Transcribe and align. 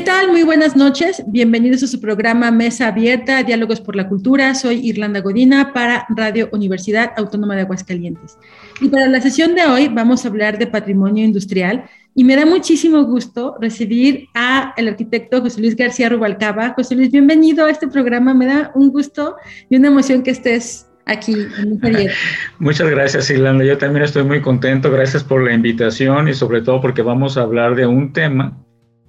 ¿Qué 0.00 0.06
tal? 0.06 0.28
Muy 0.28 0.44
buenas 0.44 0.76
noches. 0.76 1.22
Bienvenidos 1.26 1.82
a 1.82 1.86
su 1.86 2.00
programa 2.00 2.50
Mesa 2.50 2.88
Abierta, 2.88 3.42
Diálogos 3.42 3.82
por 3.82 3.96
la 3.96 4.08
Cultura. 4.08 4.54
Soy 4.54 4.80
Irlanda 4.88 5.20
Godina 5.20 5.74
para 5.74 6.06
Radio 6.08 6.48
Universidad 6.52 7.12
Autónoma 7.18 7.54
de 7.54 7.60
Aguascalientes. 7.60 8.38
Y 8.80 8.88
para 8.88 9.08
la 9.08 9.20
sesión 9.20 9.54
de 9.54 9.66
hoy 9.66 9.88
vamos 9.88 10.24
a 10.24 10.28
hablar 10.28 10.56
de 10.56 10.66
patrimonio 10.66 11.22
industrial 11.22 11.84
y 12.14 12.24
me 12.24 12.34
da 12.34 12.46
muchísimo 12.46 13.04
gusto 13.04 13.56
recibir 13.60 14.28
a 14.34 14.72
el 14.78 14.88
arquitecto 14.88 15.42
José 15.42 15.60
Luis 15.60 15.76
García 15.76 16.08
Rubalcaba. 16.08 16.70
José 16.70 16.96
Luis, 16.96 17.10
bienvenido 17.10 17.66
a 17.66 17.70
este 17.70 17.86
programa. 17.86 18.32
Me 18.32 18.46
da 18.46 18.72
un 18.74 18.88
gusto 18.88 19.36
y 19.68 19.76
una 19.76 19.88
emoción 19.88 20.22
que 20.22 20.30
estés 20.30 20.88
aquí 21.04 21.34
en 21.34 21.78
Muchas 22.58 22.88
gracias, 22.88 23.28
Irlanda. 23.28 23.66
Yo 23.66 23.76
también 23.76 24.06
estoy 24.06 24.22
muy 24.22 24.40
contento. 24.40 24.90
Gracias 24.90 25.22
por 25.22 25.44
la 25.44 25.52
invitación 25.52 26.26
y 26.26 26.32
sobre 26.32 26.62
todo 26.62 26.80
porque 26.80 27.02
vamos 27.02 27.36
a 27.36 27.42
hablar 27.42 27.74
de 27.74 27.86
un 27.86 28.14
tema 28.14 28.56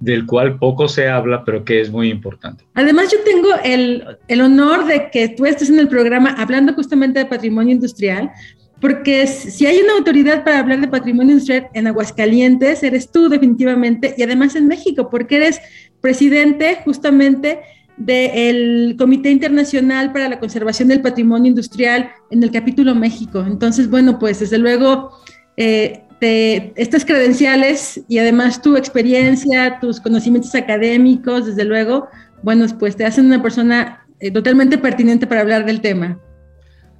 del 0.02 0.26
cual 0.26 0.58
poco 0.58 0.88
se 0.88 1.08
habla, 1.08 1.44
pero 1.44 1.64
que 1.64 1.80
es 1.80 1.88
muy 1.88 2.10
importante. 2.10 2.64
Además, 2.74 3.12
yo 3.12 3.18
tengo 3.24 3.50
el, 3.62 4.04
el, 4.26 4.40
honor 4.40 4.84
de 4.86 5.10
que 5.12 5.28
tú 5.28 5.46
estés 5.46 5.70
en 5.70 5.78
el 5.78 5.86
programa 5.86 6.34
hablando 6.36 6.74
justamente 6.74 7.20
de 7.20 7.26
patrimonio 7.26 7.72
industrial, 7.72 8.32
porque 8.80 9.28
si 9.28 9.64
hay 9.64 9.78
una 9.78 9.92
autoridad 9.92 10.42
para 10.42 10.58
hablar 10.58 10.80
de 10.80 10.88
patrimonio 10.88 11.34
industrial 11.34 11.68
en 11.72 11.86
Aguascalientes, 11.86 12.82
eres 12.82 13.12
tú 13.12 13.28
definitivamente, 13.28 14.12
y 14.18 14.24
además 14.24 14.56
en 14.56 14.66
México, 14.66 15.08
porque 15.08 15.36
eres 15.36 15.60
presidente 16.00 16.78
justamente 16.84 17.60
del 17.96 18.96
Comité 18.98 19.30
Internacional 19.30 20.12
para 20.12 20.28
la 20.28 20.40
Conservación 20.40 20.88
del 20.88 21.00
Patrimonio 21.00 21.50
Industrial 21.50 22.10
en 22.28 22.42
el 22.42 22.50
capítulo 22.50 22.96
México. 22.96 23.44
Entonces, 23.46 23.88
bueno, 23.88 24.18
pues 24.18 24.40
desde 24.40 24.58
luego... 24.58 25.12
Eh, 25.56 26.01
estas 26.22 27.04
credenciales 27.04 28.00
y 28.08 28.18
además 28.18 28.62
tu 28.62 28.76
experiencia, 28.76 29.78
tus 29.80 30.00
conocimientos 30.00 30.54
académicos, 30.54 31.46
desde 31.46 31.64
luego, 31.64 32.08
bueno, 32.42 32.66
pues 32.78 32.96
te 32.96 33.04
hacen 33.04 33.26
una 33.26 33.42
persona 33.42 34.06
eh, 34.20 34.30
totalmente 34.30 34.78
pertinente 34.78 35.26
para 35.26 35.40
hablar 35.40 35.64
del 35.64 35.80
tema. 35.80 36.18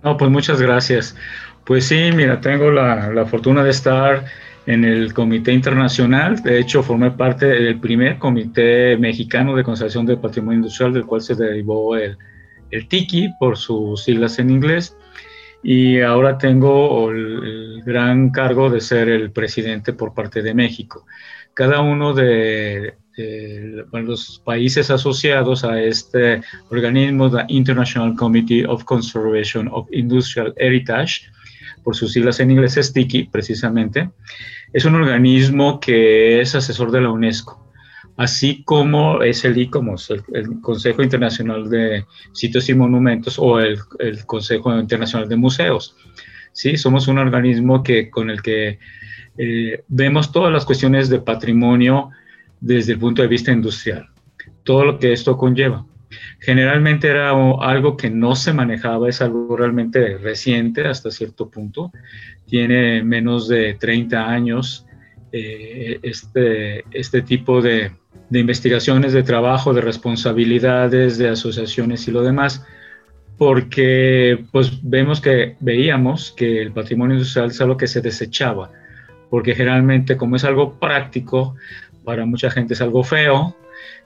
No, 0.02 0.16
pues 0.16 0.30
muchas 0.30 0.60
gracias. 0.60 1.14
Pues 1.64 1.86
sí, 1.86 2.10
mira, 2.14 2.40
tengo 2.40 2.70
la, 2.70 3.10
la 3.12 3.24
fortuna 3.24 3.62
de 3.62 3.70
estar 3.70 4.24
en 4.66 4.84
el 4.84 5.12
Comité 5.14 5.52
Internacional. 5.52 6.42
De 6.42 6.58
hecho, 6.58 6.82
formé 6.82 7.12
parte 7.12 7.46
del 7.46 7.78
primer 7.78 8.18
Comité 8.18 8.96
Mexicano 8.96 9.54
de 9.54 9.62
Conservación 9.62 10.06
del 10.06 10.18
Patrimonio 10.18 10.58
Industrial, 10.58 10.92
del 10.92 11.06
cual 11.06 11.20
se 11.20 11.34
derivó 11.34 11.96
el, 11.96 12.16
el 12.70 12.88
TICI 12.88 13.34
por 13.38 13.56
sus 13.56 14.02
siglas 14.02 14.38
en 14.38 14.50
inglés 14.50 14.96
y 15.62 16.00
ahora 16.00 16.38
tengo 16.38 17.10
el, 17.10 17.61
gran 17.84 18.30
cargo 18.30 18.70
de 18.70 18.80
ser 18.80 19.08
el 19.08 19.30
presidente 19.30 19.92
por 19.92 20.14
parte 20.14 20.42
de 20.42 20.54
México. 20.54 21.06
Cada 21.54 21.80
uno 21.80 22.14
de, 22.14 22.94
los 23.92 24.40
países 24.44 24.90
asociados 24.90 25.64
a 25.64 25.80
este 25.80 26.40
organismo, 26.70 27.30
the 27.30 27.44
International 27.48 28.16
Committee 28.16 28.64
of 28.64 28.84
Conservation 28.84 29.68
of 29.70 29.86
Industrial 29.92 30.54
Heritage, 30.56 31.30
por 31.84 31.96
sus 31.96 32.12
siglas 32.12 32.40
en 32.40 32.50
inglés 32.50 32.78
STICI 32.80 33.24
precisamente, 33.24 34.10
es 34.72 34.84
un 34.84 34.94
organismo 34.94 35.78
que 35.80 36.40
es 36.40 36.54
asesor 36.54 36.90
de 36.90 37.02
la 37.02 37.10
UNESCO 37.10 37.62
así 38.16 38.62
como 38.64 39.22
es 39.22 39.44
el 39.44 39.58
ICOMOS, 39.58 40.10
el, 40.32 40.60
Consejo 40.60 41.02
Internacional 41.02 41.68
de 41.68 42.04
Sitios 42.32 42.68
y 42.68 42.74
Monumentos 42.74 43.38
o 43.38 43.58
el, 43.58 43.78
Consejo 44.26 44.78
Internacional 44.78 45.28
de 45.28 45.36
Museos. 45.36 45.96
Sí, 46.52 46.76
somos 46.76 47.08
un 47.08 47.18
organismo 47.18 47.82
que, 47.82 48.10
con 48.10 48.30
el 48.30 48.42
que 48.42 48.78
eh, 49.38 49.84
vemos 49.88 50.32
todas 50.32 50.52
las 50.52 50.64
cuestiones 50.64 51.08
de 51.08 51.20
patrimonio 51.20 52.10
desde 52.60 52.92
el 52.92 52.98
punto 52.98 53.22
de 53.22 53.28
vista 53.28 53.52
industrial, 53.52 54.08
todo 54.62 54.84
lo 54.84 54.98
que 54.98 55.12
esto 55.12 55.36
conlleva. 55.36 55.86
Generalmente 56.40 57.08
era 57.08 57.30
algo 57.30 57.96
que 57.96 58.10
no 58.10 58.36
se 58.36 58.52
manejaba, 58.52 59.08
es 59.08 59.22
algo 59.22 59.56
realmente 59.56 60.18
reciente 60.18 60.86
hasta 60.86 61.10
cierto 61.10 61.48
punto, 61.48 61.90
tiene 62.46 63.02
menos 63.02 63.48
de 63.48 63.74
30 63.74 64.28
años 64.28 64.86
eh, 65.32 65.98
este, 66.02 66.84
este 66.90 67.22
tipo 67.22 67.62
de, 67.62 67.92
de 68.28 68.38
investigaciones, 68.38 69.14
de 69.14 69.22
trabajo, 69.22 69.72
de 69.72 69.80
responsabilidades, 69.80 71.16
de 71.16 71.30
asociaciones 71.30 72.06
y 72.08 72.10
lo 72.10 72.22
demás, 72.22 72.64
porque 73.38 74.44
pues 74.52 74.80
vemos 74.82 75.20
que 75.20 75.56
veíamos 75.60 76.32
que 76.32 76.62
el 76.62 76.72
patrimonio 76.72 77.16
industrial 77.16 77.50
es 77.50 77.60
algo 77.60 77.76
que 77.76 77.86
se 77.86 78.00
desechaba, 78.00 78.70
porque 79.30 79.54
generalmente 79.54 80.16
como 80.16 80.36
es 80.36 80.44
algo 80.44 80.78
práctico, 80.78 81.56
para 82.04 82.26
mucha 82.26 82.50
gente 82.50 82.74
es 82.74 82.80
algo 82.80 83.02
feo, 83.04 83.56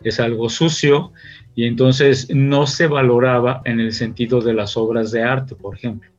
es 0.03 0.21
algo 0.21 0.49
sucio, 0.49 1.13
y 1.55 1.65
entonces 1.65 2.29
no 2.35 2.67
se 2.67 2.87
valoraba 2.87 3.63
en 3.65 3.81
el 3.81 3.93
sentido 3.93 4.41
de 4.41 4.55
las 4.55 4.77
obras 4.77 5.11
de 5.11 5.23
arte, 5.23 5.55
por 5.55 5.75
ejemplo. 5.75 6.11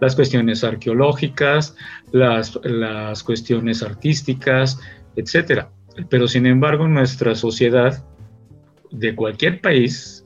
Las 0.00 0.16
cuestiones 0.16 0.64
arqueológicas, 0.64 1.76
las, 2.10 2.58
las 2.64 3.22
cuestiones 3.22 3.82
artísticas, 3.84 4.80
etcétera. 5.14 5.70
Pero 6.08 6.26
sin 6.26 6.46
embargo, 6.46 6.88
nuestra 6.88 7.36
sociedad 7.36 8.04
de 8.90 9.14
cualquier 9.14 9.60
país 9.60 10.21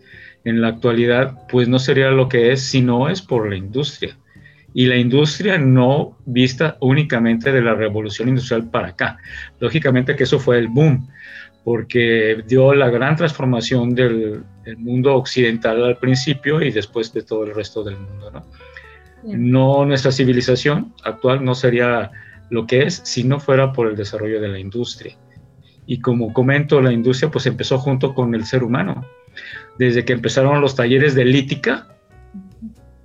en 0.47 0.61
la 0.61 0.69
actualidad, 0.69 1.37
pues 1.49 1.67
no 1.67 1.81
sería 1.81 2.11
lo 2.11 2.29
que 2.29 2.53
es 2.53 2.63
si 2.63 2.81
no 2.81 3.09
es 3.09 3.21
por 3.21 3.51
la 3.51 3.57
industria. 3.57 4.17
Y 4.73 4.87
la 4.87 4.97
industria 4.97 5.59
no 5.59 6.17
vista 6.25 6.77
únicamente 6.81 7.51
de 7.51 7.61
la 7.61 7.75
revolución 7.75 8.29
industrial 8.29 8.71
para 8.71 8.89
acá. 8.89 9.19
Lógicamente 9.59 10.15
que 10.15 10.23
eso 10.23 10.39
fue 10.39 10.59
el 10.59 10.69
boom, 10.69 11.09
porque 11.65 12.45
dio 12.47 12.75
la 12.75 12.91
gran 12.91 13.17
transformación 13.17 13.93
del, 13.97 14.45
mundo 14.79 15.17
occidental 15.17 15.83
al 15.83 15.99
principio 15.99 16.63
y 16.63 16.71
después 16.71 17.13
de 17.13 17.23
todo 17.23 17.43
el 17.43 17.53
resto 17.53 17.83
del 17.83 17.97
mundo. 17.97 18.31
¿no? 18.31 18.47
no 19.25 19.85
nuestra 19.85 20.13
civilización 20.13 20.95
actual 21.03 21.45
no 21.45 21.57
sería 21.57 22.13
lo 22.51 22.67
que 22.67 22.83
es 22.83 23.01
si 23.05 23.25
no 23.25 23.41
fuera 23.41 23.73
por 23.73 23.89
el 23.89 23.97
desarrollo 23.97 24.41
de 24.41 24.49
la 24.49 24.61
industria. 24.61 25.17
Y 25.87 25.99
como 26.01 26.33
comento, 26.33 26.81
la 26.81 26.93
industria 26.93 27.33
pues 27.33 27.47
empezó 27.47 27.79
junto 27.79 28.15
con 28.15 28.33
el 28.37 28.45
ser 28.45 28.63
humano. 28.63 29.05
Desde 29.79 30.05
que 30.05 30.13
empezaron 30.13 30.61
los 30.61 30.75
talleres 30.75 31.15
de 31.15 31.25
lítica, 31.25 31.87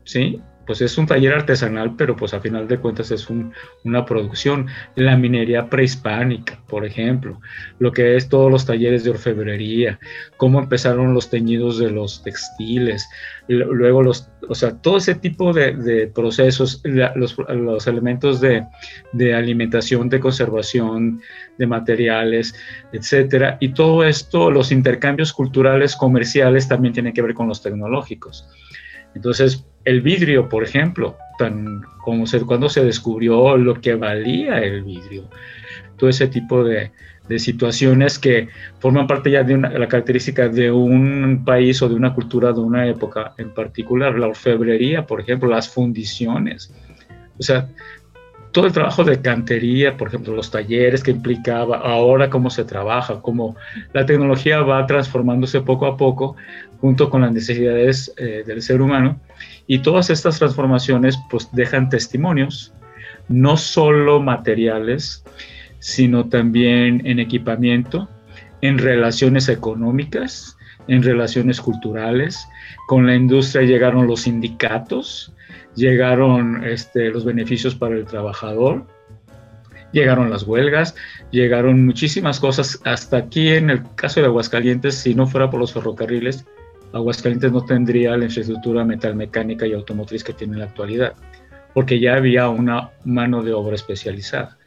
¿sí? 0.04 0.42
Pues 0.66 0.82
es 0.82 0.98
un 0.98 1.08
taller 1.08 1.34
artesanal, 1.34 1.96
pero 1.96 2.16
pues 2.16 2.34
a 2.34 2.40
final 2.40 2.68
de 2.68 2.78
cuentas 2.78 3.12
es 3.12 3.28
una 3.30 4.06
producción. 4.06 4.68
La 4.96 5.18
minería 5.18 5.70
prehispánica, 5.70 6.60
por 6.68 6.86
ejemplo, 6.86 7.40
lo 7.80 7.92
que 7.92 8.16
es 8.16 8.30
todos 8.30 8.52
los 8.52 8.66
talleres 8.66 9.04
de 9.04 9.12
orfebrería, 9.12 10.00
cómo 10.38 10.60
empezaron 10.60 11.14
los 11.14 11.30
teñidos 11.30 11.80
de 11.80 11.92
los 11.92 12.24
textiles, 12.24 13.08
luego 13.48 14.04
los, 14.04 14.30
o 14.48 14.56
sea, 14.56 14.78
todo 14.78 14.98
ese 14.98 15.16
tipo 15.16 15.52
de, 15.54 16.12
procesos, 16.14 16.82
los, 16.84 17.88
elementos 17.88 18.40
de, 18.40 18.64
de, 19.14 19.34
alimentación, 19.34 20.10
de 20.10 20.20
conservación, 20.20 21.22
de 21.58 21.68
materiales, 21.68 22.56
etcétera, 22.94 23.58
y 23.60 23.74
todo 23.74 24.04
esto, 24.04 24.52
los 24.52 24.72
intercambios 24.72 25.34
culturales, 25.34 25.96
comerciales, 25.96 26.68
también 26.68 26.94
tienen 26.94 27.14
que 27.14 27.22
ver 27.22 27.34
con 27.34 27.48
los 27.48 27.62
tecnológicos. 27.62 28.48
Entonces, 29.16 29.66
el 29.86 30.02
vidrio, 30.02 30.50
por 30.50 30.64
ejemplo, 30.64 31.18
tan 31.38 31.82
como 32.04 32.26
se, 32.26 32.42
cuando 32.42 32.70
se 32.70 32.84
descubrió 32.84 33.58
lo 33.58 33.76
que 33.76 33.96
valía 33.96 34.60
el 34.60 34.84
vidrio, 34.84 35.30
todo 35.98 36.10
ese 36.10 36.28
tipo 36.28 36.64
de, 36.64 36.92
situaciones 37.38 38.20
que 38.20 38.50
forman 38.80 39.08
parte 39.08 39.32
ya 39.32 39.42
de 39.42 39.58
la 39.58 39.88
característica 39.88 40.50
de 40.50 40.70
un 40.70 41.44
país 41.46 41.82
o 41.82 41.88
de 41.88 41.96
una 41.96 42.14
cultura 42.14 42.52
de 42.52 42.60
una 42.60 42.86
época 42.86 43.34
en 43.38 43.54
particular, 43.54 44.20
la 44.20 44.28
orfebrería, 44.28 45.08
por 45.08 45.22
ejemplo, 45.22 45.48
las 45.48 45.70
fundiciones, 45.70 46.74
o 47.40 47.44
sea, 47.44 47.70
todo 48.52 48.68
el 48.68 48.74
trabajo 48.74 49.04
de 49.04 49.22
cantería, 49.22 49.98
por 49.98 50.10
ejemplo, 50.10 50.36
los 50.36 50.52
talleres 50.52 51.04
que 51.04 51.12
implicaba, 51.12 51.78
ahora 51.78 52.30
cómo 52.30 52.50
se 52.50 52.66
trabaja, 52.66 53.22
cómo 53.22 53.56
la 53.94 54.06
tecnología 54.06 54.62
va 54.62 54.86
transformándose 54.86 55.62
poco 55.62 55.86
a 55.86 55.98
poco 55.98 56.36
junto 56.82 57.10
con 57.10 57.22
las 57.22 57.32
necesidades 57.32 58.14
eh, 58.18 58.44
del 58.46 58.62
ser 58.62 58.82
humano 58.82 59.20
y 59.68 59.80
todas 59.80 60.10
estas 60.10 60.40
transformaciones 60.40 61.18
pues 61.30 61.48
dejan 61.54 61.90
testimonios, 61.90 62.74
no 63.30 63.56
solo 63.56 64.20
materiales, 64.20 65.24
sino 65.80 66.28
también 66.28 67.06
en 67.06 67.20
equipamiento, 67.20 68.10
en 68.62 68.78
relaciones 68.78 69.48
económicas, 69.48 70.58
en 70.88 71.04
relaciones 71.04 71.62
culturales. 71.62 72.48
Con 72.88 73.08
la 73.08 73.16
industria 73.16 73.64
llegaron 73.64 74.08
los 74.08 74.22
sindicatos, 74.22 75.34
llegaron 75.76 76.64
este, 76.64 77.10
los 77.10 77.26
beneficios 77.26 77.76
para 77.76 77.96
el 77.96 78.06
trabajador, 78.06 78.86
llegaron 79.92 80.30
las 80.30 80.44
huelgas, 80.44 80.96
llegaron 81.32 81.86
muchísimas 81.86 82.40
cosas. 82.40 82.80
Hasta 82.86 83.18
aquí 83.18 83.50
en 83.50 83.70
el 83.70 83.84
caso 83.96 84.20
de 84.20 84.28
Aguascalientes, 84.28 84.96
si 84.96 85.16
no 85.16 85.28
fuera 85.28 85.50
por 85.50 85.60
los 85.60 85.74
ferrocarriles, 85.74 86.46
Aguascalientes 86.94 87.52
no 87.52 87.64
tendría 87.64 88.18
la 88.18 88.26
infraestructura 88.26 88.84
metalmecánica 88.84 89.66
y 89.66 89.74
automotriz 89.74 90.24
que 90.24 90.34
tiene 90.34 90.54
en 90.54 90.60
la 90.60 90.66
actualidad, 90.66 91.14
porque 91.74 92.00
ya 92.00 92.16
había 92.16 92.50
una 92.50 92.92
mano 93.06 93.44
de 93.44 93.54
obra 93.54 93.76
especializada. 93.76 94.58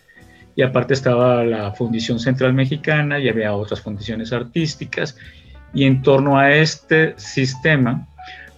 Y 0.57 0.63
aparte 0.63 0.95
estaba 0.95 1.45
la 1.45 1.73
Fundición 1.73 2.21
Central 2.21 2.55
Mexicana 2.55 3.19
y 3.19 3.29
había 3.29 3.53
otras 3.55 3.81
fundiciones 3.81 4.33
artísticas. 4.33 5.17
Y 5.75 5.85
en 5.85 6.03
torno 6.03 6.39
a 6.39 6.55
este 6.55 7.15
sistema, 7.17 8.07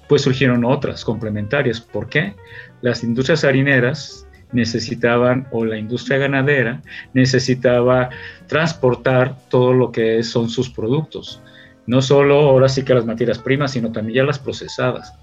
pues 0.08 0.22
surgieron 0.22 0.64
otras 0.64 1.04
complementarias. 1.04 1.80
¿Por 1.80 2.08
qué? 2.08 2.34
Las 2.80 3.02
industrias 3.02 3.44
harineras 3.44 4.26
necesitaban, 4.52 5.46
o 5.50 5.64
la 5.64 5.76
industria 5.76 6.18
ganadera 6.18 6.82
necesitaba 7.14 8.10
transportar 8.46 9.36
todo 9.48 9.72
lo 9.72 9.92
que 9.92 10.22
son 10.22 10.48
sus 10.48 10.70
productos. 10.70 11.40
No 11.86 12.02
solo 12.02 12.40
ahora 12.40 12.68
sí 12.68 12.84
que 12.84 12.94
las 12.94 13.06
materias 13.06 13.38
primas, 13.38 13.72
sino 13.72 13.92
también 13.92 14.16
ya 14.16 14.24
las 14.24 14.38
procesadas. 14.38 15.14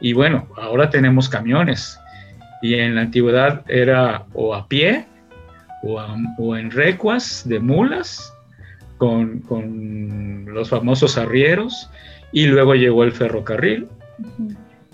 Y 0.00 0.12
bueno, 0.12 0.48
ahora 0.56 0.90
tenemos 0.90 1.28
camiones. 1.28 1.98
Y 2.62 2.74
en 2.74 2.94
la 2.94 3.02
antigüedad 3.02 3.62
era 3.68 4.24
o 4.34 4.54
a 4.54 4.66
pie 4.66 5.06
o, 5.82 6.56
en 6.56 6.70
recuas 6.70 7.48
de 7.48 7.60
mulas 7.60 8.32
con, 8.96 9.40
con, 9.40 10.46
los 10.46 10.68
famosos 10.68 11.16
arrieros 11.16 11.88
y 12.32 12.46
luego 12.46 12.74
llegó 12.74 13.04
el 13.04 13.12
ferrocarril 13.12 13.88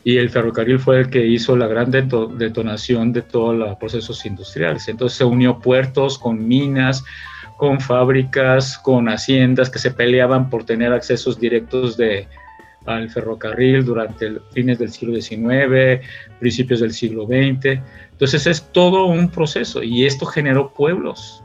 y 0.05 0.19
el 0.19 0.29
ferrocarril 0.29 0.79
fue 0.79 1.01
el 1.01 1.11
que 1.11 1.27
hizo 1.27 1.57
la 1.57 1.67
gran 1.67 1.91
detonación 1.91 3.13
de 3.13 3.23
todos 3.23 3.57
los 3.57 3.77
procesos 3.77 4.25
industriales. 4.27 4.87
Entonces 4.89 5.17
se 5.17 5.25
unió 5.25 5.59
puertos 5.59 6.19
con 6.19 6.47
minas, 6.47 7.03
con 7.57 7.81
fábricas, 7.81 8.77
con 8.79 9.09
haciendas 9.09 9.71
que 9.71 9.79
se 9.79 9.91
peleaban 9.91 10.51
por 10.51 10.65
tener 10.65 10.93
accesos 10.93 11.41
directos 11.41 11.97
de, 11.97 12.29
al 12.85 13.11
ferrocarril 13.11 13.85
durante 13.85 14.27
el, 14.27 14.41
fines 14.53 14.79
del 14.79 14.91
siglo 14.91 15.21
XIX, 15.21 16.07
principios 16.39 16.81
del 16.81 16.93
siglo 16.93 17.27
XX. 17.27 17.81
Entonces 18.13 18.47
es 18.47 18.63
todo 18.73 19.07
un 19.07 19.31
proceso 19.31 19.83
y 19.83 20.05
esto 20.05 20.27
generó 20.27 20.73
pueblos. 20.73 21.43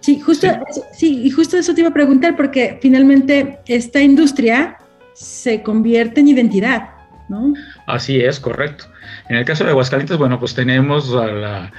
Sí, 0.00 0.18
justo, 0.18 0.46
sí. 0.92 1.20
y 1.24 1.30
justo 1.30 1.58
eso 1.58 1.74
te 1.74 1.82
iba 1.82 1.90
a 1.90 1.94
preguntar 1.94 2.34
porque 2.34 2.78
finalmente 2.80 3.58
esta 3.66 4.00
industria 4.00 4.78
se 5.12 5.62
convierte 5.62 6.20
en 6.20 6.28
identidad, 6.28 6.88
¿no? 7.30 7.54
Así 7.86 8.20
es, 8.20 8.40
correcto. 8.40 8.84
En 9.28 9.36
el 9.36 9.44
caso 9.44 9.64
de 9.64 9.70
Aguascalientes, 9.70 10.18
bueno, 10.18 10.38
pues 10.38 10.54
tenemos 10.54 11.14
a 11.14 11.70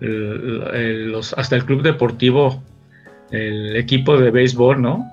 los, 0.00 1.32
hasta 1.34 1.56
el 1.56 1.64
club 1.64 1.82
deportivo, 1.82 2.62
el 3.30 3.76
equipo 3.76 4.16
de 4.16 4.30
béisbol, 4.30 4.80
¿no? 4.80 5.04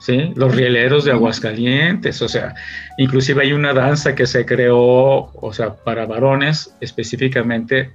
¿sí? 0.00 0.32
Los 0.34 0.54
rieleros 0.54 1.04
de 1.04 1.12
Aguascalientes, 1.12 2.20
o 2.22 2.28
sea, 2.28 2.54
inclusive 2.98 3.42
hay 3.42 3.52
una 3.52 3.72
danza 3.72 4.14
que 4.14 4.26
se 4.26 4.44
creó, 4.44 5.30
o 5.32 5.52
sea, 5.52 5.74
para 5.76 6.06
varones 6.06 6.76
específicamente 6.80 7.92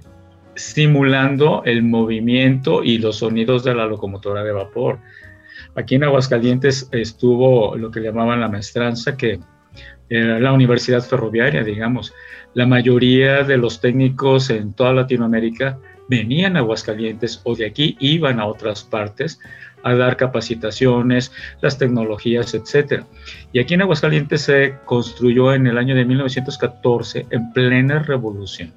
simulando 0.56 1.62
el 1.64 1.82
movimiento 1.82 2.82
y 2.82 2.98
los 2.98 3.18
sonidos 3.18 3.64
de 3.64 3.74
la 3.74 3.86
locomotora 3.86 4.42
de 4.42 4.52
vapor. 4.52 4.98
Aquí 5.74 5.96
en 5.96 6.04
Aguascalientes 6.04 6.88
estuvo 6.92 7.76
lo 7.76 7.90
que 7.90 8.00
llamaban 8.00 8.40
la 8.40 8.48
maestranza, 8.48 9.16
que 9.16 9.40
era 10.08 10.38
la 10.38 10.52
universidad 10.52 11.02
ferroviaria, 11.02 11.64
digamos. 11.64 12.12
La 12.54 12.66
mayoría 12.66 13.42
de 13.42 13.56
los 13.56 13.80
técnicos 13.80 14.50
en 14.50 14.72
toda 14.74 14.92
Latinoamérica 14.92 15.78
venían 16.08 16.56
a 16.56 16.60
Aguascalientes 16.60 17.40
o 17.44 17.56
de 17.56 17.66
aquí 17.66 17.96
iban 18.00 18.38
a 18.38 18.46
otras 18.46 18.84
partes 18.84 19.40
a 19.82 19.94
dar 19.94 20.16
capacitaciones, 20.16 21.30
las 21.60 21.78
tecnologías, 21.78 22.54
etc. 22.54 23.04
Y 23.52 23.60
aquí 23.60 23.74
en 23.74 23.82
Aguascalientes 23.82 24.42
se 24.42 24.74
construyó 24.86 25.52
en 25.52 25.66
el 25.66 25.78
año 25.78 25.94
de 25.94 26.04
1914, 26.04 27.26
en 27.30 27.52
plena 27.52 27.98
revolución, 28.02 28.72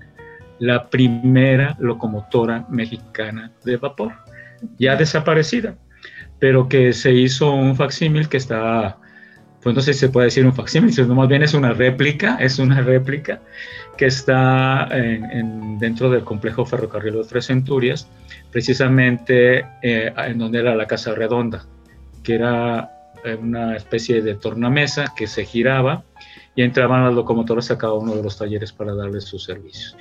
la 0.60 0.90
primera 0.90 1.76
locomotora 1.80 2.66
mexicana 2.70 3.52
de 3.64 3.78
vapor, 3.78 4.14
ya 4.78 4.96
desaparecida, 4.96 5.76
pero 6.40 6.68
que 6.68 6.92
se 6.92 7.14
hizo 7.14 7.52
un 7.52 7.76
facsímil 7.76 8.28
que 8.28 8.38
está, 8.38 8.98
pues 9.62 9.76
no 9.76 9.82
sé 9.82 9.94
si 9.94 10.00
se 10.00 10.10
puede 10.10 10.26
decir 10.26 10.46
un 10.46 10.54
facsímil, 10.54 10.94
sino 10.94 11.14
más 11.16 11.28
bien 11.28 11.44
es 11.44 11.54
una 11.54 11.74
réplica, 11.74 12.38
es 12.40 12.60
una 12.60 12.82
réplica 12.82 13.42
que 13.98 14.06
está 14.06 14.88
en, 14.92 15.80
dentro 15.80 16.10
del 16.10 16.24
complejo 16.24 16.66
ferrocarril 16.66 17.16
de 17.16 17.24
Tres 17.24 17.48
Centurias, 17.48 18.08
precisamente 18.52 19.66
eh, 19.82 20.14
en 20.16 20.38
donde 20.38 20.60
era 20.60 20.76
la 20.76 20.86
Casa 20.86 21.16
Redonda, 21.16 21.66
que 22.24 22.36
era 22.36 22.92
eh, 23.24 23.36
una 23.36 23.76
especie 23.76 24.22
de 24.22 24.36
tornamesa 24.36 25.14
que 25.18 25.28
se 25.28 25.44
giraba 25.44 26.04
y 26.56 26.64
entraban 26.64 27.04
las 27.04 27.14
locomotoras 27.14 27.72
a 27.72 27.78
cada 27.78 27.94
uno 27.94 28.16
de 28.16 28.24
los 28.24 28.38
talleres 28.38 28.72
para 28.72 28.94
darles 28.94 29.26
sus 29.26 29.44
servicios. 29.44 29.96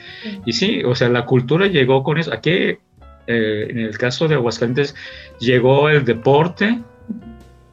Y 0.44 0.52
sí, 0.52 0.82
o 0.84 0.94
sea, 0.94 1.08
la 1.08 1.24
cultura 1.24 1.66
llegó 1.66 2.02
con 2.02 2.18
eso. 2.18 2.32
Aquí, 2.32 2.50
eh, 2.50 2.78
en 3.26 3.78
el 3.78 3.96
caso 3.98 4.26
de 4.26 4.36
Aguascalientes, 4.36 4.94
llegó 5.38 5.88
el 5.88 6.04
deporte, 6.04 6.80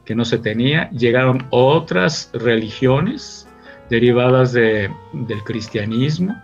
que 0.04 0.14
no 0.14 0.24
se 0.24 0.38
tenía, 0.38 0.90
llegaron 0.90 1.46
otras 1.50 2.30
religiones, 2.32 3.48
derivadas 3.90 4.52
de, 4.52 4.90
del 5.12 5.42
cristianismo. 5.44 6.34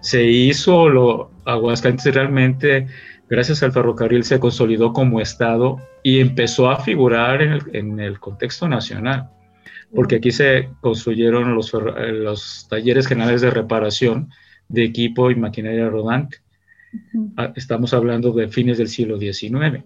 Se 0.00 0.24
hizo 0.24 0.88
lo, 0.88 1.30
Aguascalientes 1.44 2.14
realmente, 2.14 2.86
gracias 3.28 3.62
al 3.62 3.72
ferrocarril, 3.72 4.24
se 4.24 4.40
consolidó 4.40 4.92
como 4.92 5.20
Estado 5.20 5.78
y 6.02 6.20
empezó 6.20 6.70
a 6.70 6.80
figurar 6.80 7.42
en 7.42 7.52
el, 7.52 7.62
en 7.72 8.00
el 8.00 8.18
contexto 8.18 8.68
nacional, 8.68 9.30
porque 9.94 10.16
aquí 10.16 10.30
se 10.30 10.68
construyeron 10.80 11.54
los, 11.54 11.72
los 11.72 12.66
talleres 12.68 13.06
generales 13.06 13.40
de 13.40 13.50
reparación 13.50 14.30
de 14.68 14.84
equipo 14.84 15.30
y 15.30 15.36
maquinaria 15.36 15.88
rodante. 15.88 16.38
Ah, 17.36 17.52
estamos 17.56 17.92
hablando 17.94 18.32
de 18.32 18.48
fines 18.48 18.78
del 18.78 18.88
siglo 18.88 19.18
XIX. 19.18 19.84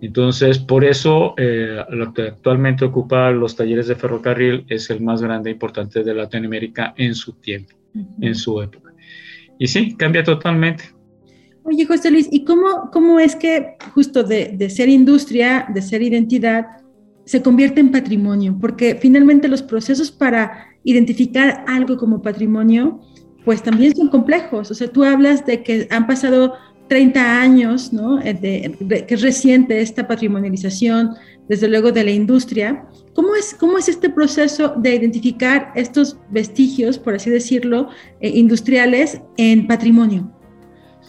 Entonces, 0.00 0.58
por 0.58 0.84
eso 0.84 1.34
eh, 1.36 1.84
lo 1.90 2.12
que 2.12 2.22
actualmente 2.22 2.84
ocupa 2.84 3.30
los 3.30 3.56
talleres 3.56 3.86
de 3.88 3.96
ferrocarril 3.96 4.64
es 4.68 4.90
el 4.90 5.00
más 5.00 5.22
grande 5.22 5.50
e 5.50 5.52
importante 5.54 6.02
de 6.02 6.14
Latinoamérica 6.14 6.94
en 6.96 7.14
su 7.14 7.34
tiempo, 7.34 7.76
en 8.20 8.34
su 8.34 8.60
época. 8.62 8.92
Y 9.58 9.66
sí, 9.66 9.96
cambia 9.96 10.22
totalmente. 10.22 10.84
Oye, 11.62 11.84
José 11.84 12.10
Luis, 12.10 12.28
¿y 12.30 12.44
cómo, 12.44 12.90
cómo 12.92 13.18
es 13.18 13.34
que 13.34 13.76
justo 13.92 14.22
de, 14.22 14.54
de 14.56 14.70
ser 14.70 14.88
industria, 14.88 15.66
de 15.72 15.82
ser 15.82 16.02
identidad, 16.02 16.66
se 17.24 17.42
convierte 17.42 17.80
en 17.80 17.90
patrimonio? 17.90 18.56
Porque 18.60 18.94
finalmente 18.94 19.48
los 19.48 19.62
procesos 19.62 20.10
para 20.12 20.68
identificar 20.84 21.64
algo 21.66 21.96
como 21.96 22.22
patrimonio 22.22 23.00
pues 23.46 23.62
también 23.62 23.94
son 23.94 24.08
complejos. 24.08 24.72
O 24.72 24.74
sea, 24.74 24.88
tú 24.88 25.04
hablas 25.04 25.46
de 25.46 25.62
que 25.62 25.86
han 25.92 26.08
pasado 26.08 26.54
30 26.88 27.40
años, 27.40 27.92
¿no? 27.92 28.20
Eh, 28.20 28.34
de, 28.34 29.06
que 29.06 29.14
es 29.14 29.22
reciente 29.22 29.80
esta 29.80 30.08
patrimonialización, 30.08 31.14
desde 31.48 31.68
luego 31.68 31.92
de 31.92 32.02
la 32.02 32.10
industria. 32.10 32.84
¿Cómo 33.14 33.36
es, 33.36 33.54
cómo 33.54 33.78
es 33.78 33.88
este 33.88 34.10
proceso 34.10 34.74
de 34.76 34.96
identificar 34.96 35.70
estos 35.76 36.18
vestigios, 36.28 36.98
por 36.98 37.14
así 37.14 37.30
decirlo, 37.30 37.88
eh, 38.20 38.30
industriales 38.34 39.20
en 39.36 39.68
patrimonio? 39.68 40.28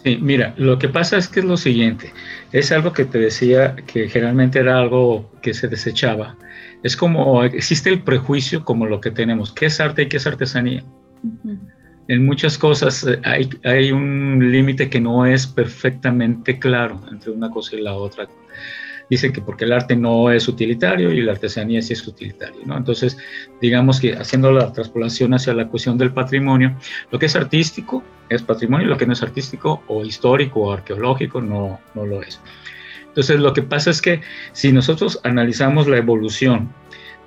Sí, 0.04 0.16
mira, 0.22 0.54
lo 0.56 0.78
que 0.78 0.88
pasa 0.88 1.18
es 1.18 1.26
que 1.26 1.40
es 1.40 1.46
lo 1.46 1.56
siguiente, 1.56 2.12
es 2.52 2.70
algo 2.70 2.92
que 2.92 3.04
te 3.04 3.18
decía 3.18 3.74
que 3.74 4.08
generalmente 4.08 4.60
era 4.60 4.78
algo 4.78 5.28
que 5.42 5.52
se 5.54 5.66
desechaba. 5.66 6.38
Es 6.84 6.96
como, 6.96 7.42
existe 7.42 7.90
el 7.90 8.04
prejuicio 8.04 8.64
como 8.64 8.86
lo 8.86 9.00
que 9.00 9.10
tenemos, 9.10 9.52
¿qué 9.52 9.66
es 9.66 9.80
arte 9.80 10.02
y 10.02 10.08
qué 10.08 10.18
es 10.18 10.26
artesanía? 10.28 10.84
En 12.08 12.24
muchas 12.24 12.56
cosas 12.56 13.06
eh, 13.06 13.20
hay, 13.64 13.92
un 13.92 14.50
límite 14.50 14.88
que 14.88 15.00
no 15.00 15.26
es 15.26 15.46
perfectamente 15.46 16.58
claro 16.58 17.00
entre 17.10 17.30
una 17.30 17.50
cosa 17.50 17.76
y 17.76 17.82
la 17.82 17.94
otra. 17.94 18.26
Dicen 19.10 19.32
que 19.32 19.40
porque 19.40 19.64
el 19.64 19.72
arte 19.72 19.96
no 19.96 20.30
es 20.30 20.48
utilitario 20.48 21.12
y 21.12 21.22
la 21.22 21.32
artesanía 21.32 21.80
sí 21.80 21.94
es 21.94 22.06
utilitario, 22.06 22.60
¿no? 22.66 22.76
Entonces, 22.76 23.16
digamos 23.60 24.00
que 24.00 24.14
haciendo 24.14 24.52
la 24.52 24.70
traspolación 24.72 25.32
hacia 25.32 25.54
la 25.54 25.68
cuestión 25.68 25.96
del 25.96 26.12
patrimonio, 26.12 26.76
lo 27.10 27.18
que 27.18 27.26
es 27.26 27.36
artístico 27.36 28.02
es 28.28 28.42
patrimonio, 28.42 28.86
lo 28.86 28.98
que 28.98 29.06
no 29.06 29.14
es 29.14 29.22
artístico 29.22 29.82
o 29.86 30.04
histórico 30.04 30.60
o 30.60 30.72
arqueológico 30.72 31.40
no, 31.40 31.80
no 31.94 32.04
lo 32.04 32.22
es. 32.22 32.40
Entonces, 33.06 33.40
lo 33.40 33.54
que 33.54 33.62
pasa 33.62 33.90
es 33.90 34.02
que 34.02 34.20
si 34.52 34.72
nosotros 34.72 35.20
analizamos 35.24 35.88
la 35.88 35.96
evolución 35.96 36.70